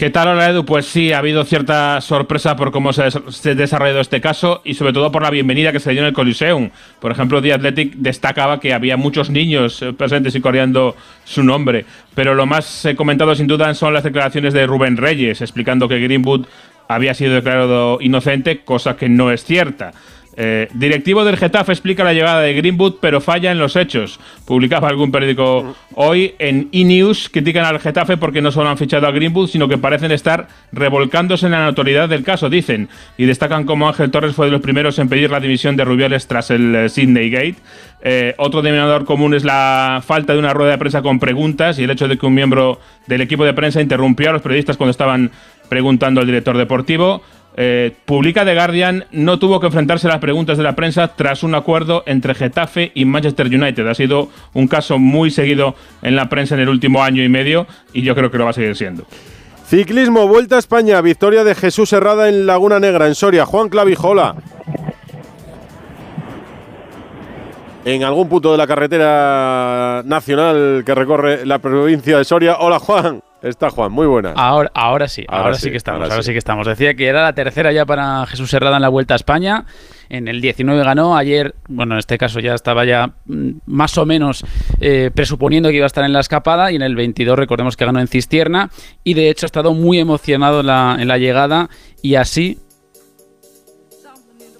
¿Qué 0.00 0.08
tal, 0.08 0.28
hola 0.28 0.48
Edu? 0.48 0.64
Pues 0.64 0.86
sí, 0.86 1.12
ha 1.12 1.18
habido 1.18 1.44
cierta 1.44 2.00
sorpresa 2.00 2.56
por 2.56 2.72
cómo 2.72 2.94
se 2.94 3.02
ha 3.02 3.54
desarrollado 3.54 4.00
este 4.00 4.22
caso 4.22 4.62
y 4.64 4.72
sobre 4.72 4.94
todo 4.94 5.12
por 5.12 5.20
la 5.20 5.28
bienvenida 5.28 5.72
que 5.72 5.78
se 5.78 5.90
dio 5.90 6.00
en 6.00 6.06
el 6.06 6.14
Coliseum. 6.14 6.70
Por 7.00 7.12
ejemplo, 7.12 7.42
The 7.42 7.52
Athletic 7.52 7.96
destacaba 7.96 8.60
que 8.60 8.72
había 8.72 8.96
muchos 8.96 9.28
niños 9.28 9.82
eh, 9.82 9.92
presentes 9.92 10.34
y 10.34 10.40
coreando 10.40 10.96
su 11.24 11.44
nombre. 11.44 11.84
Pero 12.14 12.34
lo 12.34 12.46
más 12.46 12.86
eh, 12.86 12.96
comentado 12.96 13.34
sin 13.34 13.46
duda 13.46 13.74
son 13.74 13.92
las 13.92 14.02
declaraciones 14.02 14.54
de 14.54 14.66
Rubén 14.66 14.96
Reyes, 14.96 15.42
explicando 15.42 15.86
que 15.86 16.00
Greenwood 16.00 16.46
había 16.88 17.12
sido 17.12 17.34
declarado 17.34 17.98
inocente, 18.00 18.60
cosa 18.60 18.96
que 18.96 19.10
no 19.10 19.30
es 19.30 19.44
cierta. 19.44 19.92
Eh, 20.36 20.68
directivo 20.74 21.24
del 21.24 21.36
Getafe 21.36 21.72
explica 21.72 22.04
la 22.04 22.12
llegada 22.12 22.40
de 22.40 22.54
Greenwood, 22.54 22.94
pero 23.00 23.20
falla 23.20 23.50
en 23.50 23.58
los 23.58 23.76
hechos. 23.76 24.20
Publicaba 24.44 24.88
algún 24.88 25.10
periódico 25.10 25.74
hoy 25.94 26.34
en 26.38 26.68
E-News. 26.72 27.28
Critican 27.30 27.64
al 27.64 27.80
Getafe 27.80 28.16
porque 28.16 28.40
no 28.40 28.52
solo 28.52 28.68
han 28.68 28.78
fichado 28.78 29.06
a 29.06 29.10
Greenwood, 29.10 29.48
sino 29.48 29.68
que 29.68 29.78
parecen 29.78 30.12
estar 30.12 30.48
revolcándose 30.72 31.46
en 31.46 31.52
la 31.52 31.64
notoriedad 31.64 32.08
del 32.08 32.22
caso, 32.22 32.48
dicen. 32.48 32.88
Y 33.18 33.26
destacan 33.26 33.64
cómo 33.64 33.88
Ángel 33.88 34.10
Torres 34.10 34.34
fue 34.34 34.46
de 34.46 34.52
los 34.52 34.60
primeros 34.60 34.98
en 34.98 35.08
pedir 35.08 35.30
la 35.30 35.40
dimisión 35.40 35.76
de 35.76 35.84
Rubiales 35.84 36.26
tras 36.26 36.50
el 36.50 36.74
eh, 36.74 36.88
Sydney 36.88 37.30
Gate. 37.30 37.56
Eh, 38.02 38.34
otro 38.38 38.62
denominador 38.62 39.04
común 39.04 39.34
es 39.34 39.44
la 39.44 40.02
falta 40.06 40.32
de 40.32 40.38
una 40.38 40.54
rueda 40.54 40.70
de 40.70 40.78
prensa 40.78 41.02
con 41.02 41.18
preguntas 41.18 41.78
y 41.78 41.84
el 41.84 41.90
hecho 41.90 42.08
de 42.08 42.16
que 42.16 42.24
un 42.24 42.32
miembro 42.32 42.80
del 43.06 43.20
equipo 43.20 43.44
de 43.44 43.52
prensa 43.52 43.82
interrumpió 43.82 44.30
a 44.30 44.32
los 44.32 44.42
periodistas 44.42 44.78
cuando 44.78 44.90
estaban 44.90 45.30
preguntando 45.68 46.20
al 46.20 46.26
director 46.26 46.56
deportivo. 46.56 47.22
Eh, 47.56 47.92
publica 48.04 48.44
The 48.44 48.54
Guardian, 48.54 49.06
no 49.10 49.38
tuvo 49.38 49.60
que 49.60 49.66
enfrentarse 49.66 50.06
a 50.06 50.10
las 50.10 50.20
preguntas 50.20 50.56
de 50.56 50.64
la 50.64 50.76
prensa 50.76 51.08
tras 51.08 51.42
un 51.42 51.54
acuerdo 51.54 52.02
entre 52.06 52.34
Getafe 52.34 52.92
y 52.94 53.04
Manchester 53.04 53.46
United. 53.46 53.86
Ha 53.86 53.94
sido 53.94 54.28
un 54.54 54.68
caso 54.68 54.98
muy 54.98 55.30
seguido 55.30 55.74
en 56.02 56.16
la 56.16 56.28
prensa 56.28 56.54
en 56.54 56.60
el 56.60 56.68
último 56.68 57.02
año 57.02 57.22
y 57.22 57.28
medio 57.28 57.66
y 57.92 58.02
yo 58.02 58.14
creo 58.14 58.30
que 58.30 58.38
lo 58.38 58.44
va 58.44 58.50
a 58.50 58.54
seguir 58.54 58.76
siendo. 58.76 59.04
Ciclismo, 59.66 60.26
Vuelta 60.26 60.56
a 60.56 60.58
España, 60.58 61.00
victoria 61.00 61.44
de 61.44 61.54
Jesús 61.54 61.92
Herrada 61.92 62.28
en 62.28 62.46
Laguna 62.46 62.80
Negra, 62.80 63.06
en 63.06 63.14
Soria. 63.14 63.46
Juan 63.46 63.68
Clavijola. 63.68 64.34
En 67.84 68.04
algún 68.04 68.28
punto 68.28 68.52
de 68.52 68.58
la 68.58 68.66
carretera 68.66 70.02
nacional 70.04 70.82
que 70.84 70.94
recorre 70.94 71.46
la 71.46 71.58
provincia 71.60 72.18
de 72.18 72.24
Soria. 72.24 72.56
Hola 72.58 72.78
Juan. 72.78 73.22
Está 73.42 73.70
Juan, 73.70 73.90
muy 73.90 74.06
buena. 74.06 74.32
Ahora, 74.36 74.70
ahora 74.74 75.08
sí, 75.08 75.24
ahora, 75.26 75.54
sí, 75.54 75.70
que 75.70 75.78
estamos, 75.78 76.10
ahora, 76.10 76.22
sí. 76.22 76.32
que 76.32 76.38
estamos. 76.38 76.66
Decía 76.66 76.94
que 76.94 77.06
era 77.06 77.22
la 77.22 77.32
tercera 77.32 77.72
ya 77.72 77.86
para 77.86 78.26
Jesús 78.26 78.52
Herrada 78.52 78.76
en 78.76 78.82
la 78.82 78.90
Vuelta 78.90 79.14
a 79.14 79.16
España. 79.16 79.64
En 80.10 80.28
el 80.28 80.42
19 80.42 80.84
ganó, 80.84 81.16
ayer, 81.16 81.54
bueno, 81.68 81.94
en 81.94 82.00
este 82.00 82.18
caso 82.18 82.40
ya 82.40 82.54
estaba 82.54 82.84
ya 82.84 83.14
mm, 83.24 83.50
más 83.66 83.96
o 83.96 84.04
menos 84.04 84.44
eh, 84.80 85.10
presuponiendo 85.14 85.70
que 85.70 85.76
iba 85.76 85.84
a 85.84 85.86
estar 85.86 86.04
en 86.04 86.12
la 86.12 86.20
escapada 86.20 86.70
y 86.70 86.76
en 86.76 86.82
el 86.82 86.94
22 86.96 87.38
recordemos 87.38 87.76
que 87.76 87.86
ganó 87.86 88.00
en 88.00 88.08
Cistierna 88.08 88.70
y 89.04 89.14
de 89.14 89.30
hecho 89.30 89.46
ha 89.46 89.48
estado 89.48 89.72
muy 89.72 89.98
emocionado 89.98 90.60
en 90.60 90.66
la, 90.66 90.96
en 90.98 91.08
la 91.08 91.16
llegada 91.16 91.70
y 92.02 92.16
así... 92.16 92.58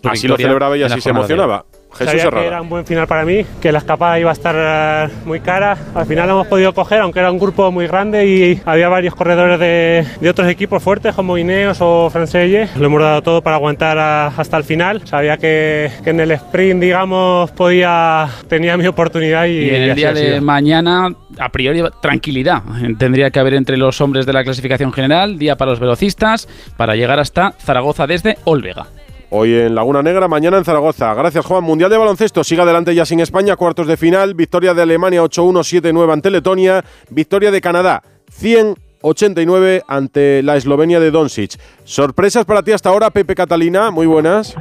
Así 0.02 0.26
lo 0.26 0.38
celebraba 0.38 0.78
y 0.78 0.82
así 0.82 1.02
se 1.02 1.10
emocionaba. 1.10 1.66
Jesús 1.92 2.06
Sabía 2.22 2.30
que 2.30 2.46
era 2.46 2.62
un 2.62 2.68
buen 2.68 2.86
final 2.86 3.06
para 3.06 3.24
mí, 3.24 3.44
que 3.60 3.72
la 3.72 3.78
escapada 3.78 4.18
iba 4.18 4.30
a 4.30 4.32
estar 4.32 4.54
eh, 4.58 5.12
muy 5.24 5.40
cara. 5.40 5.76
Al 5.94 6.06
final 6.06 6.26
lo 6.28 6.34
hemos 6.34 6.46
podido 6.46 6.72
coger, 6.72 7.00
aunque 7.00 7.18
era 7.20 7.30
un 7.30 7.38
grupo 7.38 7.70
muy 7.72 7.86
grande 7.86 8.26
y 8.26 8.60
había 8.64 8.88
varios 8.88 9.14
corredores 9.14 9.58
de, 9.58 10.06
de 10.20 10.30
otros 10.30 10.48
equipos 10.48 10.82
fuertes 10.82 11.14
como 11.14 11.36
Ineos 11.36 11.78
o 11.80 12.08
Francelle. 12.10 12.68
Lo 12.76 12.86
hemos 12.86 13.00
dado 13.02 13.22
todo 13.22 13.42
para 13.42 13.56
aguantar 13.56 13.98
a- 13.98 14.28
hasta 14.28 14.56
el 14.56 14.64
final. 14.64 15.02
Sabía 15.06 15.36
que, 15.36 15.90
que 16.04 16.10
en 16.10 16.20
el 16.20 16.30
sprint, 16.30 16.80
digamos, 16.80 17.50
podía 17.52 18.28
tenía 18.48 18.76
mi 18.76 18.86
oportunidad 18.86 19.46
y, 19.46 19.64
Y 19.64 19.70
en 19.70 19.82
el 19.82 19.94
día 19.94 20.12
de 20.12 20.40
mañana, 20.40 21.08
a 21.38 21.48
priori, 21.50 21.82
tranquilidad. 22.00 22.62
Tendría 22.98 23.30
que 23.30 23.40
haber 23.40 23.54
entre 23.54 23.76
los 23.76 24.00
hombres 24.00 24.26
de 24.26 24.32
la 24.32 24.44
clasificación 24.44 24.92
general, 24.92 25.38
día 25.38 25.56
para 25.56 25.70
los 25.72 25.80
velocistas, 25.80 26.48
para 26.76 26.94
llegar 26.94 27.18
hasta 27.20 27.52
Zaragoza 27.58 28.06
desde 28.06 28.36
Olvega. 28.44 28.86
Hoy 29.32 29.54
en 29.54 29.76
Laguna 29.76 30.02
Negra, 30.02 30.26
mañana 30.26 30.58
en 30.58 30.64
Zaragoza. 30.64 31.14
Gracias, 31.14 31.46
Juan. 31.46 31.62
Mundial 31.62 31.88
de 31.88 31.96
baloncesto. 31.96 32.42
Sigue 32.42 32.62
adelante 32.62 32.92
ya 32.96 33.06
sin 33.06 33.20
España. 33.20 33.54
Cuartos 33.54 33.86
de 33.86 33.96
final. 33.96 34.34
Victoria 34.34 34.74
de 34.74 34.82
Alemania 34.82 35.22
8-1, 35.22 35.82
7-9 35.82 36.12
ante 36.12 36.30
Letonia. 36.30 36.84
Victoria 37.10 37.52
de 37.52 37.60
Canadá 37.60 38.02
100-89 38.42 39.84
ante 39.86 40.42
la 40.42 40.56
Eslovenia 40.56 40.98
de 40.98 41.12
Doncic. 41.12 41.60
Sorpresas 41.84 42.44
para 42.44 42.64
ti 42.64 42.72
hasta 42.72 42.88
ahora, 42.88 43.10
Pepe 43.10 43.36
Catalina. 43.36 43.92
Muy 43.92 44.06
buenas. 44.06 44.56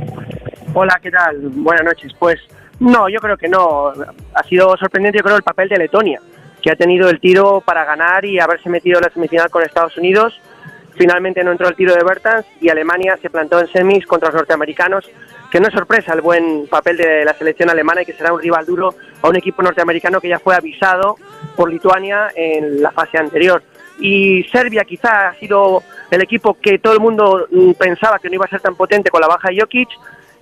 Hola, 0.76 1.00
¿qué 1.02 1.10
tal? 1.10 1.40
Buenas 1.50 1.84
noches. 1.84 2.12
Pues 2.20 2.40
no, 2.80 3.10
yo 3.10 3.20
creo 3.22 3.38
que 3.38 3.48
no. 3.48 3.92
Ha 4.36 4.44
sido 4.44 4.78
sorprendente, 4.78 5.18
yo 5.18 5.24
creo, 5.24 5.38
el 5.38 5.42
papel 5.42 5.68
de 5.70 5.78
Letonia, 5.78 6.22
que 6.62 6.70
ha 6.70 6.76
tenido 6.76 7.10
el 7.10 7.20
tiro 7.20 7.64
para 7.66 7.86
ganar 7.86 8.24
y 8.24 8.40
haberse 8.40 8.70
metido 8.70 9.00
en 9.00 9.06
la 9.06 9.10
semifinal 9.10 9.50
con 9.50 9.64
Estados 9.64 9.98
Unidos. 9.98 10.40
Finalmente 10.96 11.44
no 11.44 11.52
entró 11.52 11.68
el 11.68 11.76
tiro 11.76 11.94
de 11.94 12.04
Bertans 12.04 12.46
y 12.60 12.70
Alemania 12.70 13.18
se 13.22 13.30
plantó 13.30 13.60
en 13.60 13.68
semis 13.68 14.06
contra 14.06 14.30
los 14.30 14.36
norteamericanos, 14.36 15.10
que 15.52 15.60
no 15.60 15.68
es 15.68 15.74
sorpresa 15.74 16.14
el 16.14 16.22
buen 16.22 16.68
papel 16.68 16.98
de 16.98 17.26
la 17.26 17.34
selección 17.34 17.70
alemana 17.70 18.02
y 18.02 18.06
que 18.06 18.14
será 18.14 18.34
un 18.34 18.42
rival 18.42 18.66
duro 18.66 18.96
a 19.22 19.30
un 19.30 19.36
equipo 19.36 19.62
norteamericano 19.62 20.20
que 20.20 20.30
ya 20.30 20.40
fue 20.40 20.56
avisado 20.56 21.18
por 21.56 21.72
Lituania 21.72 22.30
en 22.36 22.82
la 22.82 22.92
fase 22.92 23.18
anterior. 23.18 23.64
Y 24.00 24.44
Serbia 24.52 24.86
quizá 24.86 25.30
ha 25.30 25.36
sido 25.36 25.84
el 26.10 26.22
equipo 26.22 26.58
que 26.62 26.80
todo 26.80 26.94
el 26.94 27.00
mundo 27.00 27.48
mm, 27.52 27.72
pensaba 27.74 28.20
que 28.20 28.30
no 28.30 28.36
iba 28.36 28.46
a 28.46 28.50
ser 28.50 28.62
tan 28.62 28.76
potente 28.76 29.10
con 29.10 29.22
la 29.22 29.28
baja 29.28 29.50
de 29.50 29.60
Jokic, 29.60 29.90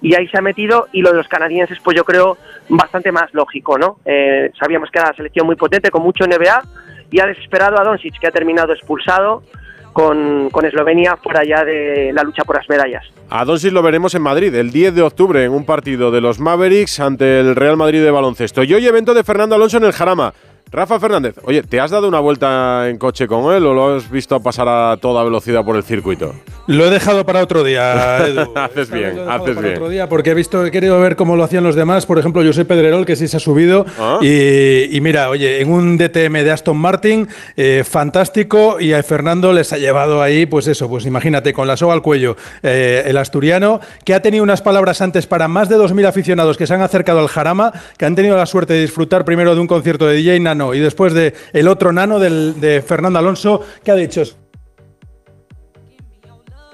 y 0.01 0.15
ahí 0.15 0.27
se 0.27 0.37
ha 0.37 0.41
metido 0.41 0.87
y 0.91 1.01
lo 1.01 1.11
de 1.11 1.17
los 1.17 1.27
canadienses 1.27 1.79
pues 1.83 1.97
yo 1.97 2.03
creo 2.03 2.37
bastante 2.69 3.11
más 3.11 3.33
lógico, 3.33 3.77
¿no? 3.77 3.97
Eh, 4.05 4.51
sabíamos 4.59 4.91
que 4.91 4.99
era 4.99 5.07
una 5.07 5.17
selección 5.17 5.45
muy 5.45 5.55
potente 5.55 5.89
con 5.89 6.03
mucho 6.03 6.25
NBA 6.25 6.63
y 7.09 7.19
ha 7.19 7.25
desesperado 7.25 7.79
a 7.79 7.83
Doncic 7.83 8.19
que 8.19 8.27
ha 8.27 8.31
terminado 8.31 8.73
expulsado 8.73 9.43
con, 9.93 10.49
Eslovenia 10.63 11.17
fuera 11.17 11.43
ya 11.43 11.63
de 11.63 12.11
la 12.13 12.23
lucha 12.23 12.43
por 12.43 12.57
las 12.57 12.69
medallas. 12.69 13.03
A 13.29 13.45
lo 13.45 13.81
veremos 13.81 14.15
en 14.15 14.21
Madrid 14.21 14.53
el 14.55 14.71
10 14.71 14.95
de 14.95 15.01
octubre 15.01 15.43
en 15.43 15.51
un 15.51 15.65
partido 15.65 16.11
de 16.11 16.21
los 16.21 16.39
Mavericks 16.39 16.99
ante 16.99 17.39
el 17.39 17.55
Real 17.55 17.77
Madrid 17.77 18.01
de 18.01 18.11
baloncesto. 18.11 18.63
Y 18.63 18.73
hoy 18.73 18.87
evento 18.87 19.13
de 19.13 19.23
Fernando 19.23 19.55
Alonso 19.55 19.77
en 19.77 19.83
el 19.83 19.91
Jarama. 19.91 20.33
Rafa 20.71 20.99
Fernández, 20.99 21.35
oye, 21.43 21.63
¿te 21.63 21.79
has 21.79 21.91
dado 21.91 22.07
una 22.07 22.19
vuelta 22.19 22.89
en 22.89 22.97
coche 22.97 23.25
con 23.27 23.53
él 23.53 23.65
o 23.65 23.73
lo 23.73 23.95
has 23.95 24.09
visto 24.11 24.37
pasar 24.41 24.67
a 24.67 24.97
toda 24.97 25.23
velocidad 25.23 25.63
por 25.63 25.75
el 25.77 25.83
circuito? 25.83 26.33
Lo 26.67 26.85
he 26.85 26.89
dejado 26.89 27.25
para 27.25 27.41
otro 27.41 27.63
día, 27.63 28.17
Edu. 28.27 28.51
haces 28.55 28.91
bien, 28.91 29.15
Lo 29.15 29.23
he 29.23 29.29
haces 29.33 29.55
para 29.55 29.61
bien. 29.61 29.73
otro 29.77 29.89
día 29.89 30.09
porque 30.09 30.31
he 30.31 30.33
visto, 30.33 30.65
he 30.65 30.71
querido 30.71 30.99
ver 30.99 31.15
cómo 31.15 31.37
lo 31.37 31.43
hacían 31.45 31.63
los 31.63 31.75
demás. 31.75 32.05
Por 32.05 32.19
ejemplo, 32.19 32.43
soy 32.51 32.65
Pedrerol, 32.65 33.05
que 33.05 33.15
sí 33.15 33.27
se 33.29 33.37
ha 33.37 33.39
subido. 33.39 33.85
Ah. 33.97 34.19
Y, 34.21 34.89
y 34.95 34.99
mira, 34.99 35.29
oye, 35.29 35.61
en 35.61 35.71
un 35.71 35.97
DTM 35.97 36.33
de 36.43 36.51
Aston 36.51 36.75
Martin, 36.77 37.27
eh, 37.55 37.83
fantástico. 37.87 38.81
Y 38.81 38.91
a 38.93 39.01
Fernando 39.03 39.53
les 39.53 39.71
ha 39.71 39.77
llevado 39.77 40.21
ahí, 40.21 40.45
pues 40.45 40.67
eso, 40.67 40.89
pues 40.89 41.05
imagínate, 41.05 41.53
con 41.53 41.67
la 41.67 41.77
soga 41.77 41.93
al 41.93 42.01
cuello, 42.01 42.35
eh, 42.63 43.03
el 43.05 43.17
asturiano, 43.17 43.79
que 44.03 44.13
ha 44.13 44.21
tenido 44.21 44.43
unas 44.43 44.61
palabras 44.61 45.01
antes 45.01 45.27
para 45.27 45.47
más 45.47 45.69
de 45.69 45.77
2.000 45.77 46.05
aficionados 46.07 46.57
que 46.57 46.67
se 46.67 46.73
han 46.73 46.81
acercado 46.81 47.19
al 47.19 47.27
Jarama, 47.29 47.71
que 47.97 48.05
han 48.05 48.15
tenido 48.15 48.35
la 48.35 48.45
suerte 48.45 48.73
de 48.73 48.81
disfrutar 48.81 49.23
primero 49.23 49.55
de 49.55 49.61
un 49.61 49.67
concierto 49.67 50.05
de 50.07 50.15
DJ 50.17 50.39
Nano 50.57 50.73
y 50.73 50.79
después 50.79 51.13
de 51.13 51.33
el 51.53 51.67
otro 51.67 51.91
Nano 51.91 52.19
del, 52.19 52.59
de 52.59 52.81
Fernando 52.81 53.19
Alonso, 53.19 53.61
que 53.83 53.91
ha 53.91 53.95
dicho. 53.95 54.23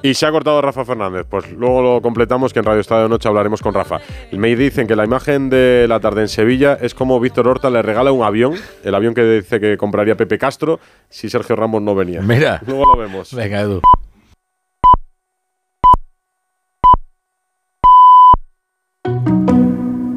Y 0.01 0.15
se 0.15 0.25
ha 0.25 0.31
cortado 0.31 0.61
Rafa 0.61 0.83
Fernández. 0.83 1.25
Pues 1.29 1.49
luego 1.53 1.81
lo 1.81 2.01
completamos, 2.01 2.51
que 2.51 2.59
en 2.59 2.65
Radio 2.65 2.81
Estadio 2.81 3.03
de 3.03 3.09
Noche 3.09 3.29
hablaremos 3.29 3.61
con 3.61 3.73
Rafa. 3.73 3.99
Me 4.33 4.53
dicen 4.53 4.85
que 4.85 4.97
la 4.97 5.05
imagen 5.05 5.49
de 5.49 5.85
la 5.87 6.01
tarde 6.01 6.21
en 6.21 6.27
Sevilla 6.27 6.77
es 6.81 6.93
como 6.93 7.21
Víctor 7.21 7.47
Horta 7.47 7.69
le 7.69 7.81
regala 7.81 8.11
un 8.11 8.21
avión, 8.21 8.55
el 8.83 8.95
avión 8.95 9.13
que 9.13 9.23
dice 9.23 9.61
que 9.61 9.77
compraría 9.77 10.17
Pepe 10.17 10.37
Castro 10.37 10.81
si 11.09 11.29
Sergio 11.29 11.55
Ramos 11.55 11.81
no 11.81 11.95
venía. 11.95 12.21
Mira. 12.21 12.61
Luego 12.67 12.85
lo 12.93 12.97
vemos. 12.97 13.33
Venga, 13.33 13.61
Edu. 13.61 13.81